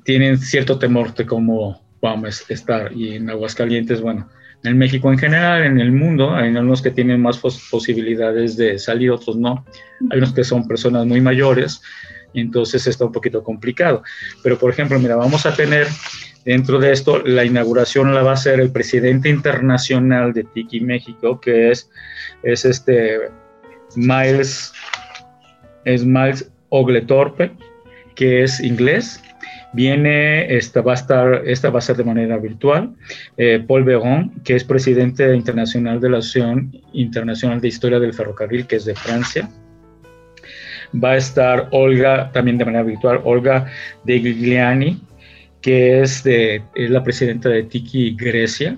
tienen 0.03 0.37
cierto 0.37 0.79
temor 0.79 1.13
de 1.13 1.25
cómo 1.25 1.81
vamos 2.01 2.43
a 2.49 2.53
estar. 2.53 2.91
Y 2.93 3.15
en 3.15 3.29
Aguascalientes, 3.29 4.01
bueno, 4.01 4.27
en 4.63 4.77
México 4.77 5.11
en 5.11 5.17
general, 5.17 5.63
en 5.63 5.79
el 5.79 5.91
mundo, 5.91 6.33
hay 6.35 6.49
unos 6.49 6.81
que 6.81 6.91
tienen 6.91 7.21
más 7.21 7.37
posibilidades 7.37 8.57
de 8.57 8.77
salir, 8.77 9.11
otros 9.11 9.35
no. 9.35 9.65
Hay 10.11 10.19
unos 10.19 10.33
que 10.33 10.43
son 10.43 10.67
personas 10.67 11.05
muy 11.05 11.21
mayores, 11.21 11.81
entonces 12.33 12.85
está 12.87 13.05
un 13.05 13.11
poquito 13.11 13.43
complicado. 13.43 14.03
Pero, 14.43 14.57
por 14.57 14.71
ejemplo, 14.71 14.99
mira, 14.99 15.15
vamos 15.15 15.45
a 15.45 15.55
tener 15.55 15.87
dentro 16.45 16.79
de 16.79 16.91
esto, 16.91 17.19
la 17.23 17.45
inauguración 17.45 18.13
la 18.13 18.23
va 18.23 18.31
a 18.31 18.33
hacer 18.33 18.59
el 18.59 18.71
presidente 18.71 19.29
internacional 19.29 20.33
de 20.33 20.43
Tiki 20.43 20.81
México, 20.81 21.39
que 21.39 21.71
es, 21.71 21.89
es 22.43 22.65
este 22.65 23.19
Miles, 23.95 24.73
es 25.85 26.05
Miles 26.05 26.51
Ogletorpe, 26.69 27.51
que 28.15 28.43
es 28.43 28.59
inglés, 28.59 29.21
Viene, 29.73 30.53
esta 30.53 30.81
va 30.81 30.91
a 30.91 30.95
estar, 30.95 31.43
esta 31.45 31.69
va 31.69 31.79
a 31.79 31.81
ser 31.81 31.95
de 31.95 32.03
manera 32.03 32.37
virtual, 32.37 32.93
eh, 33.37 33.63
Paul 33.65 33.83
Véron, 33.85 34.31
que 34.43 34.55
es 34.55 34.63
presidente 34.65 35.33
internacional 35.33 36.01
de 36.01 36.09
la 36.09 36.17
Asociación 36.17 36.77
Internacional 36.93 37.61
de 37.61 37.69
Historia 37.69 37.99
del 37.99 38.13
Ferrocarril, 38.13 38.67
que 38.67 38.75
es 38.75 38.85
de 38.85 38.95
Francia. 38.95 39.49
Va 40.93 41.11
a 41.11 41.17
estar 41.17 41.69
Olga, 41.71 42.31
también 42.33 42.57
de 42.57 42.65
manera 42.65 42.83
virtual, 42.83 43.21
Olga 43.23 43.67
de 44.03 44.19
Gigliani, 44.19 45.01
que 45.61 46.01
es, 46.01 46.23
de, 46.23 46.61
es 46.75 46.89
la 46.89 47.03
presidenta 47.03 47.47
de 47.47 47.63
Tiki 47.63 48.15
Grecia. 48.15 48.77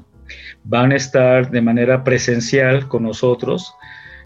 Van 0.63 0.91
a 0.91 0.95
estar 0.95 1.49
de 1.49 1.61
manera 1.61 2.03
presencial 2.03 2.87
con 2.87 3.03
nosotros 3.03 3.73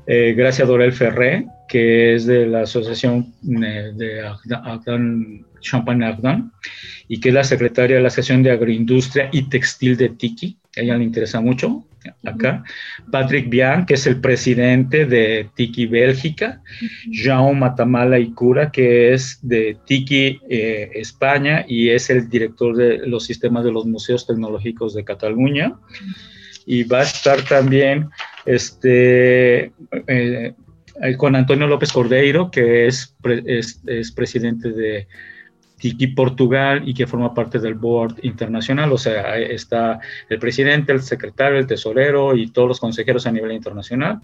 eh, 0.06 0.34
Gracia 0.34 0.66
Dorel 0.66 0.94
Ferré, 0.94 1.48
que 1.68 2.16
es 2.16 2.26
de 2.26 2.48
la 2.48 2.62
Asociación 2.62 3.34
eh, 3.62 3.92
de 3.94 4.22
Champagne 5.60 6.06
Ardent, 6.06 6.52
y 7.08 7.20
que 7.20 7.30
es 7.30 7.36
la 7.36 7.44
secretaria 7.44 7.98
de 7.98 8.02
la 8.02 8.10
Asociación 8.10 8.44
de 8.44 8.52
Agroindustria 8.52 9.30
y 9.32 9.44
Textil 9.50 9.98
de 9.98 10.10
Tiki. 10.10 10.58
A 10.78 10.82
ella 10.82 10.98
le 10.98 11.04
interesa 11.04 11.42
mucho 11.42 11.88
acá. 12.26 12.64
Patrick 13.12 13.50
Bian, 13.50 13.86
que 13.86 13.96
es 13.96 14.08
el 14.08 14.20
presidente 14.22 15.06
de 15.06 15.50
Tiki 15.56 15.86
Bélgica. 15.86 16.62
Jean 17.10 17.60
Matamala 17.60 18.20
Icura, 18.20 18.72
que 18.72 19.14
es 19.14 19.40
de 19.42 19.78
Tiki 19.86 20.40
eh, 20.50 20.92
España 20.96 21.66
y 21.68 21.90
es 21.90 22.10
el 22.10 22.30
director 22.30 22.76
de 22.76 23.08
los 23.08 23.26
sistemas 23.26 23.64
de 23.64 23.72
los 23.72 23.86
museos 23.86 24.26
tecnológicos 24.28 24.94
de 24.94 25.04
Cataluña. 25.04 25.74
Y 26.66 26.84
va 26.84 27.00
a 27.00 27.04
estar 27.04 27.42
también 27.44 28.10
este, 28.46 29.72
eh, 30.08 30.54
con 31.18 31.36
Antonio 31.36 31.68
López 31.68 31.92
Cordeiro, 31.92 32.52
que 32.52 32.88
es, 32.88 33.16
es, 33.46 34.12
presidente 34.12 34.72
de 34.72 35.08
Tiki 35.78 36.08
Portugal 36.08 36.82
y 36.86 36.94
que 36.94 37.08
forma 37.08 37.34
parte 37.34 37.60
del 37.60 37.76
board 37.76 38.16
internacional, 38.24 38.92
o 38.92 38.98
sea, 38.98 39.38
está 39.38 40.00
el 40.30 40.40
presidente, 40.40 40.92
el 40.92 41.02
secretario, 41.02 41.60
el 41.60 41.68
tesorero 41.68 42.36
y 42.36 42.48
todos 42.48 42.68
los 42.68 42.80
consejeros 42.80 43.28
a 43.28 43.32
nivel 43.32 43.52
internacional. 43.52 44.22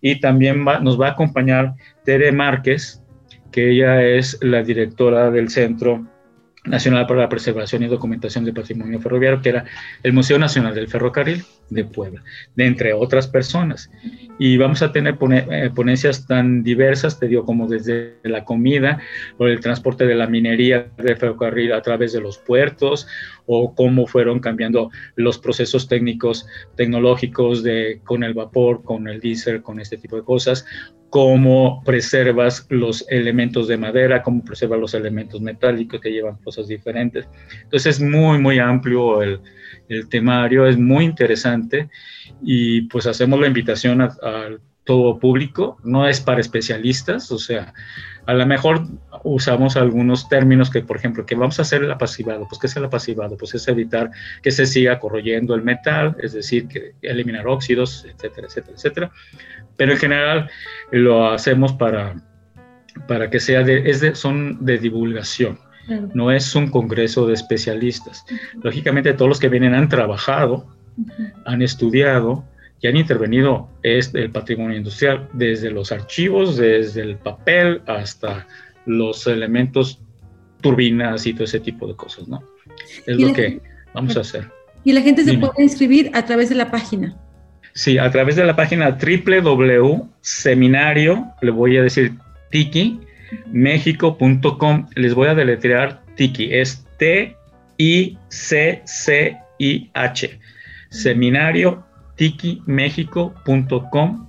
Y 0.00 0.20
también 0.20 0.64
nos 0.64 1.00
va 1.00 1.08
a 1.08 1.12
acompañar 1.12 1.74
Tere 2.04 2.32
Márquez, 2.32 3.02
que 3.50 3.70
ella 3.70 4.02
es 4.02 4.38
la 4.42 4.62
directora 4.62 5.30
del 5.30 5.48
Centro 5.48 6.06
Nacional 6.66 7.06
para 7.06 7.22
la 7.22 7.28
Preservación 7.28 7.82
y 7.82 7.86
Documentación 7.86 8.44
del 8.44 8.52
Patrimonio 8.52 9.00
Ferroviario, 9.00 9.40
que 9.40 9.48
era 9.48 9.64
el 10.02 10.12
Museo 10.12 10.38
Nacional 10.38 10.74
del 10.74 10.88
Ferrocarril 10.88 11.42
de 11.70 11.84
Puebla, 11.84 12.22
de 12.54 12.66
entre 12.66 12.92
otras 12.92 13.28
personas. 13.28 13.90
Y 14.38 14.58
vamos 14.58 14.82
a 14.82 14.92
tener 14.92 15.16
eh, 15.30 15.70
ponencias 15.74 16.26
tan 16.26 16.62
diversas, 16.62 17.18
te 17.18 17.28
digo, 17.28 17.46
como 17.46 17.66
desde 17.66 18.16
la 18.24 18.44
comida, 18.44 19.00
o 19.38 19.46
el 19.46 19.60
transporte 19.60 20.06
de 20.06 20.14
la 20.14 20.26
minería 20.26 20.90
del 20.98 21.16
ferrocarril 21.16 21.72
a 21.72 21.80
través 21.80 22.12
de 22.12 22.20
los 22.20 22.36
puertos, 22.36 23.06
o 23.46 23.74
cómo 23.74 24.06
fueron 24.06 24.40
cambiando 24.40 24.90
los 25.16 25.38
procesos 25.38 25.88
técnicos, 25.88 26.46
tecnológicos 26.76 27.62
de, 27.62 28.00
con 28.04 28.22
el 28.22 28.34
vapor, 28.34 28.82
con 28.82 29.08
el 29.08 29.18
diésel, 29.20 29.62
con 29.62 29.80
este 29.80 29.96
tipo 29.96 30.16
de 30.16 30.22
cosas, 30.22 30.66
cómo 31.10 31.82
preservas 31.84 32.66
los 32.70 33.04
elementos 33.10 33.68
de 33.68 33.76
madera, 33.76 34.22
cómo 34.22 34.44
preservas 34.44 34.80
los 34.80 34.94
elementos 34.94 35.40
metálicos 35.40 36.00
que 36.00 36.12
llevan 36.12 36.36
cosas 36.36 36.68
diferentes. 36.68 37.26
Entonces 37.62 37.96
es 37.96 38.00
muy, 38.00 38.38
muy 38.38 38.58
amplio 38.58 39.20
el, 39.22 39.40
el 39.88 40.08
temario, 40.08 40.66
es 40.66 40.78
muy 40.78 41.04
interesante 41.04 41.90
y 42.42 42.82
pues 42.82 43.06
hacemos 43.06 43.40
la 43.40 43.48
invitación 43.48 44.00
a, 44.00 44.10
todo 44.84 45.18
público, 45.20 45.76
no 45.84 46.08
es 46.08 46.20
para 46.20 46.40
especialistas, 46.40 47.30
o 47.30 47.38
sea, 47.38 47.74
a 48.30 48.34
lo 48.34 48.46
mejor 48.46 48.86
usamos 49.24 49.76
algunos 49.76 50.28
términos 50.28 50.70
que, 50.70 50.82
por 50.82 50.96
ejemplo, 50.96 51.26
que 51.26 51.34
vamos 51.34 51.58
a 51.58 51.62
hacer 51.62 51.82
el 51.82 51.90
apacivado. 51.90 52.46
Pues, 52.48 52.60
¿qué 52.60 52.68
es 52.68 52.76
el 52.76 52.84
apacivado? 52.84 53.36
Pues 53.36 53.56
es 53.56 53.66
evitar 53.66 54.12
que 54.40 54.52
se 54.52 54.66
siga 54.66 55.00
corroyendo 55.00 55.52
el 55.56 55.62
metal, 55.62 56.14
es 56.22 56.34
decir, 56.34 56.68
que 56.68 56.92
eliminar 57.02 57.48
óxidos, 57.48 58.06
etcétera, 58.08 58.46
etcétera, 58.46 58.76
etcétera. 58.76 59.10
Pero 59.76 59.92
en 59.92 59.98
general 59.98 60.50
lo 60.92 61.28
hacemos 61.28 61.72
para, 61.72 62.22
para 63.08 63.30
que 63.30 63.40
sea 63.40 63.64
de, 63.64 63.90
es 63.90 64.00
de, 64.00 64.14
son 64.14 64.64
de 64.64 64.78
divulgación. 64.78 65.58
No 66.14 66.30
es 66.30 66.54
un 66.54 66.70
congreso 66.70 67.26
de 67.26 67.34
especialistas. 67.34 68.24
Lógicamente, 68.62 69.12
todos 69.12 69.28
los 69.28 69.40
que 69.40 69.48
vienen 69.48 69.74
han 69.74 69.88
trabajado, 69.88 70.68
han 71.44 71.62
estudiado, 71.62 72.44
y 72.80 72.88
han 72.88 72.96
intervenido 72.96 73.68
es 73.82 74.14
el 74.14 74.30
patrimonio 74.30 74.76
industrial, 74.76 75.28
desde 75.32 75.70
los 75.70 75.92
archivos, 75.92 76.56
desde 76.56 77.02
el 77.02 77.16
papel 77.16 77.82
hasta 77.86 78.46
los 78.86 79.26
elementos 79.26 80.00
turbinas 80.60 81.26
y 81.26 81.34
todo 81.34 81.44
ese 81.44 81.60
tipo 81.60 81.86
de 81.86 81.94
cosas, 81.94 82.26
¿no? 82.28 82.42
Es 83.06 83.18
lo 83.18 83.32
que 83.32 83.60
vamos 83.92 84.16
a 84.16 84.20
hacer. 84.20 84.48
Y 84.84 84.92
la 84.92 85.02
gente 85.02 85.24
se 85.24 85.36
puede 85.36 85.62
inscribir 85.62 86.10
a 86.14 86.24
través 86.24 86.48
de 86.48 86.54
la 86.54 86.70
página. 86.70 87.14
Sí, 87.74 87.98
a 87.98 88.10
través 88.10 88.36
de 88.36 88.44
la 88.44 88.56
página 88.56 88.96
www.seminario, 88.98 91.26
le 91.42 91.50
voy 91.50 91.76
a 91.76 91.82
decir 91.82 92.14
tiki, 92.50 93.00
mexico.com, 93.52 94.88
les 94.94 95.12
voy 95.14 95.28
a 95.28 95.34
deletrear 95.34 96.02
tiki, 96.16 96.48
es 96.52 96.86
T-I-C-C-I-H, 96.98 98.20
seminario 100.88 101.84
tikimexico.com 102.20 104.28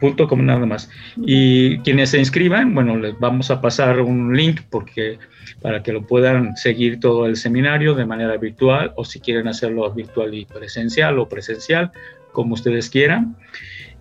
punto 0.00 0.28
com 0.28 0.44
nada 0.44 0.66
más. 0.66 0.90
Y 1.16 1.78
quienes 1.78 2.10
se 2.10 2.18
inscriban, 2.18 2.74
bueno, 2.74 2.96
les 2.96 3.18
vamos 3.20 3.50
a 3.50 3.60
pasar 3.60 4.00
un 4.00 4.36
link 4.36 4.62
porque 4.68 5.18
para 5.62 5.82
que 5.82 5.92
lo 5.92 6.02
puedan 6.02 6.56
seguir 6.56 6.98
todo 6.98 7.26
el 7.26 7.36
seminario 7.36 7.94
de 7.94 8.04
manera 8.04 8.36
virtual 8.36 8.92
o 8.96 9.04
si 9.04 9.20
quieren 9.20 9.46
hacerlo 9.46 9.90
virtual 9.92 10.34
y 10.34 10.44
presencial 10.44 11.20
o 11.20 11.28
presencial, 11.28 11.92
como 12.32 12.54
ustedes 12.54 12.90
quieran. 12.90 13.36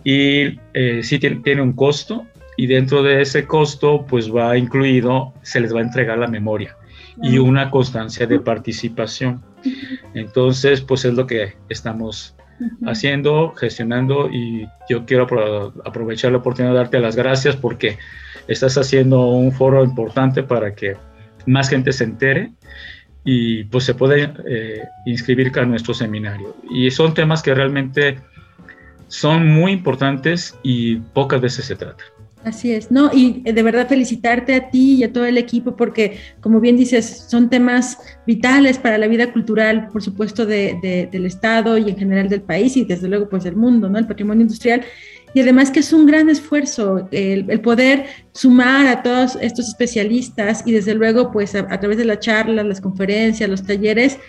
Y 0.03 0.59
eh, 0.73 1.01
sí 1.03 1.19
tiene, 1.19 1.37
tiene, 1.37 1.61
un 1.61 1.73
costo 1.73 2.25
y 2.57 2.65
dentro 2.65 3.03
de 3.03 3.21
ese 3.21 3.45
costo 3.45 4.05
pues 4.07 4.33
va 4.33 4.57
incluido, 4.57 5.33
se 5.43 5.59
les 5.59 5.73
va 5.73 5.79
a 5.79 5.83
entregar 5.83 6.17
la 6.17 6.27
memoria 6.27 6.75
y 7.21 7.37
una 7.37 7.69
constancia 7.69 8.27
de 8.27 8.39
participación. 8.39 9.41
Entonces 10.13 10.81
pues 10.81 11.05
es 11.05 11.13
lo 11.13 11.25
que 11.25 11.55
estamos 11.69 12.34
haciendo, 12.85 13.53
gestionando 13.55 14.29
y 14.29 14.67
yo 14.89 15.05
quiero 15.05 15.27
aprovechar 15.85 16.31
la 16.31 16.37
oportunidad 16.37 16.73
de 16.73 16.77
darte 16.77 16.99
las 16.99 17.15
gracias 17.15 17.55
porque 17.55 17.97
estás 18.47 18.77
haciendo 18.77 19.27
un 19.27 19.51
foro 19.51 19.83
importante 19.83 20.43
para 20.43 20.73
que 20.73 20.95
más 21.45 21.69
gente 21.69 21.91
se 21.91 22.05
entere 22.05 22.51
y 23.23 23.63
pues 23.65 23.83
se 23.83 23.95
puede 23.95 24.31
eh, 24.47 24.83
inscribir 25.05 25.51
a 25.59 25.65
nuestro 25.65 25.93
seminario. 25.93 26.55
Y 26.69 26.91
son 26.91 27.13
temas 27.13 27.41
que 27.41 27.53
realmente 27.55 28.19
son 29.07 29.47
muy 29.47 29.71
importantes 29.71 30.57
y 30.63 30.97
pocas 30.97 31.41
veces 31.41 31.65
se 31.65 31.75
tratan. 31.75 32.05
Así 32.45 32.71
es, 32.71 32.91
¿no? 32.91 33.09
Y 33.11 33.41
de 33.41 33.63
verdad 33.63 33.87
felicitarte 33.89 34.53
a 34.53 34.69
ti 34.69 34.97
y 34.97 35.03
a 35.03 35.11
todo 35.11 35.25
el 35.25 35.39
equipo 35.39 35.75
porque, 35.75 36.19
como 36.41 36.59
bien 36.59 36.77
dices, 36.77 37.25
son 37.27 37.49
temas 37.49 37.97
vitales 38.27 38.77
para 38.77 38.99
la 38.99 39.07
vida 39.07 39.33
cultural, 39.33 39.87
por 39.87 40.03
supuesto, 40.03 40.45
de, 40.45 41.09
del 41.11 41.25
Estado 41.25 41.75
y 41.79 41.89
en 41.89 41.97
general 41.97 42.29
del 42.29 42.43
país 42.43 42.77
y 42.77 42.85
desde 42.85 43.07
luego 43.07 43.29
pues 43.29 43.45
del 43.45 43.55
mundo, 43.55 43.89
¿no? 43.89 43.97
El 43.97 44.05
patrimonio 44.05 44.43
industrial. 44.43 44.83
Y 45.33 45.41
además 45.41 45.71
que 45.71 45.79
es 45.79 45.91
un 45.91 46.05
gran 46.05 46.29
esfuerzo 46.29 47.09
el, 47.09 47.59
poder 47.61 48.05
sumar 48.31 48.85
a 48.85 49.01
todos 49.01 49.39
estos 49.41 49.67
especialistas 49.67 50.61
y 50.67 50.71
desde 50.71 50.93
luego 50.93 51.31
pues 51.31 51.55
a, 51.55 51.65
a 51.71 51.79
través 51.79 51.97
de 51.97 52.05
la 52.05 52.19
charla, 52.19 52.63
las 52.63 52.79
conferencias, 52.79 53.49
los 53.49 53.63
talleres, 53.63 54.19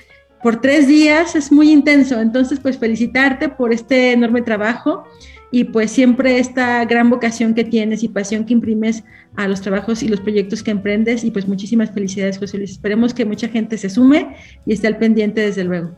por 0.43 0.63
tres 0.63 0.89
días 0.89 1.37
es 1.37 1.53
muy 1.53 1.71
intenso. 1.71 2.19
Entonces 2.19 2.61
pues 2.61 2.79
felicitarte 2.79 3.51
por 3.51 3.75
este 3.75 4.13
enorme 4.13 4.41
trabajo 4.41 5.05
y 5.51 5.65
pues 5.65 5.91
siempre 5.91 6.39
esta 6.39 6.85
gran 6.85 7.09
vocación 7.09 7.55
que 7.55 7.65
tienes 7.65 8.03
y 8.03 8.09
pasión 8.09 8.45
que 8.45 8.53
imprimes 8.53 9.05
a 9.37 9.47
los 9.47 9.61
trabajos 9.61 10.03
y 10.03 10.09
los 10.09 10.21
proyectos 10.21 10.63
que 10.63 10.71
emprendes 10.71 11.25
y 11.25 11.31
pues 11.31 11.47
muchísimas 11.47 11.93
felicidades 11.93 12.39
José 12.39 12.59
Luis. 12.59 12.73
Esperemos 12.73 13.15
que 13.15 13.25
mucha 13.25 13.49
gente 13.49 13.79
se 13.79 13.89
sume 13.89 14.37
y 14.65 14.73
esté 14.73 14.87
al 14.87 14.99
pendiente 14.99 15.41
desde 15.41 15.65
luego. 15.65 15.97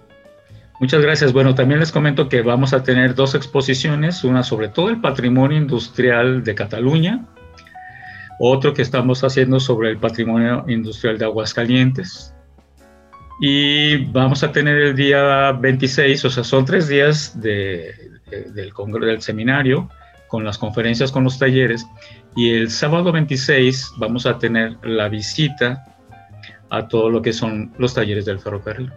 Muchas 0.81 1.03
gracias. 1.03 1.33
Bueno, 1.33 1.55
también 1.55 1.81
les 1.81 1.91
comento 1.91 2.29
que 2.29 2.43
vamos 2.43 2.73
a 2.73 2.83
tener 2.83 3.15
dos 3.15 3.35
exposiciones, 3.35 4.23
una 4.23 4.43
sobre 4.45 4.69
todo 4.69 4.91
el 4.91 5.01
patrimonio 5.01 5.59
industrial 5.59 6.45
de 6.45 6.55
Cataluña, 6.55 7.27
otro 8.39 8.75
que 8.75 8.83
estamos 8.83 9.25
haciendo 9.25 9.59
sobre 9.59 9.91
el 9.91 9.99
patrimonio 9.99 10.65
industrial 10.69 11.19
de 11.19 11.25
Aguascalientes. 11.25 12.33
Y 13.41 14.05
vamos 14.07 14.45
a 14.45 14.53
tener 14.53 14.77
el 14.79 14.97
día 14.97 15.53
26, 15.53 16.25
o 16.25 16.31
sea, 16.31 16.45
son 16.45 16.65
tres 16.65 16.89
días 16.89 17.41
de, 17.41 18.18
del, 18.31 18.55
del 18.55 19.23
seminario, 19.23 19.89
con 20.29 20.45
las 20.45 20.59
conferencias, 20.59 21.11
con 21.11 21.25
los 21.25 21.39
talleres. 21.39 21.87
Y 22.37 22.55
el 22.55 22.71
sábado 22.71 23.13
26 23.13 23.93
vamos 23.97 24.27
a 24.27 24.39
tener 24.39 24.77
la 24.83 25.09
visita 25.09 25.85
a 26.71 26.87
todo 26.87 27.11
lo 27.11 27.23
que 27.23 27.33
son 27.33 27.73
los 27.79 27.95
talleres 27.95 28.27
del 28.27 28.39
ferrocarril 28.39 28.93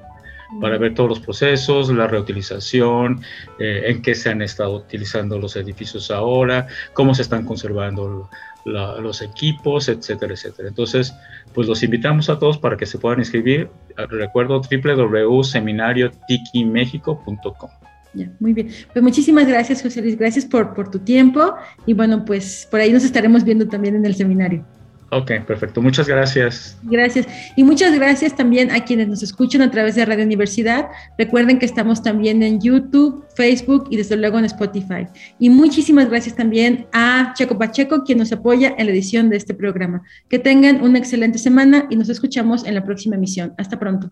para 0.60 0.78
ver 0.78 0.94
todos 0.94 1.10
los 1.10 1.20
procesos, 1.20 1.90
la 1.90 2.08
reutilización, 2.08 3.22
eh, 3.60 3.84
en 3.86 4.02
qué 4.02 4.16
se 4.16 4.30
han 4.30 4.42
estado 4.42 4.76
utilizando 4.76 5.40
los 5.40 5.56
edificios 5.56 6.12
ahora, 6.12 6.68
cómo 6.94 7.16
se 7.16 7.22
están 7.22 7.46
conservando 7.46 8.30
los 8.66 9.22
equipos, 9.22 9.88
etcétera, 9.90 10.34
etcétera. 10.34 10.68
Entonces, 10.68 11.16
pues 11.54 11.68
los 11.68 11.82
invitamos 11.84 12.30
a 12.30 12.38
todos 12.38 12.58
para 12.58 12.78
que 12.78 12.86
se 12.86 13.00
puedan 13.00 13.20
inscribir. 13.20 13.70
Recuerdo 13.96 14.62
muy 18.40 18.54
bien. 18.54 18.70
Pues 18.92 19.04
muchísimas 19.04 19.48
gracias, 19.48 19.82
José 19.82 20.02
Luis. 20.02 20.18
Gracias 20.18 20.46
por, 20.46 20.74
por 20.74 20.90
tu 20.92 21.00
tiempo. 21.00 21.54
Y 21.86 21.94
bueno, 21.94 22.26
pues 22.26 22.68
por 22.70 22.80
ahí 22.80 22.92
nos 22.92 23.04
estaremos 23.04 23.44
viendo 23.44 23.68
también 23.68 23.96
en 23.96 24.06
el 24.06 24.16
seminario. 24.16 24.66
Ok, 25.14 25.32
perfecto. 25.46 25.82
Muchas 25.82 26.08
gracias. 26.08 26.78
Gracias. 26.84 27.28
Y 27.58 27.66
muchas 27.66 27.94
gracias 27.94 28.34
también 28.34 28.72
a 28.72 28.86
quienes 28.86 29.10
nos 29.10 29.22
escuchan 29.22 29.62
a 29.62 29.70
través 29.70 29.96
de 29.96 30.06
Radio 30.06 30.24
Universidad. 30.24 30.88
Recuerden 31.18 31.60
que 31.60 31.66
estamos 31.66 32.02
también 32.02 32.42
en 32.44 32.62
YouTube, 32.62 33.26
Facebook 33.36 33.88
y 33.90 33.98
desde 33.98 34.16
luego 34.16 34.40
en 34.40 34.46
Spotify. 34.46 35.08
Y 35.38 35.50
muchísimas 35.50 36.10
gracias 36.10 36.38
también 36.38 36.88
a 36.94 37.34
Checo 37.36 37.58
Pacheco, 37.58 38.06
quien 38.06 38.20
nos 38.20 38.32
apoya 38.32 38.74
en 38.78 38.86
la 38.86 38.94
edición 38.94 39.30
de 39.30 39.36
este 39.36 39.54
programa. 39.54 40.02
Que 40.30 40.40
tengan 40.40 40.82
una 40.82 41.00
excelente 41.00 41.40
semana 41.40 41.88
y 41.90 41.98
nos 41.98 42.08
escuchamos 42.08 42.66
en 42.66 42.76
la 42.76 42.86
próxima 42.86 43.18
emisión. 43.18 43.54
Hasta 43.58 43.78
pronto. 43.78 44.12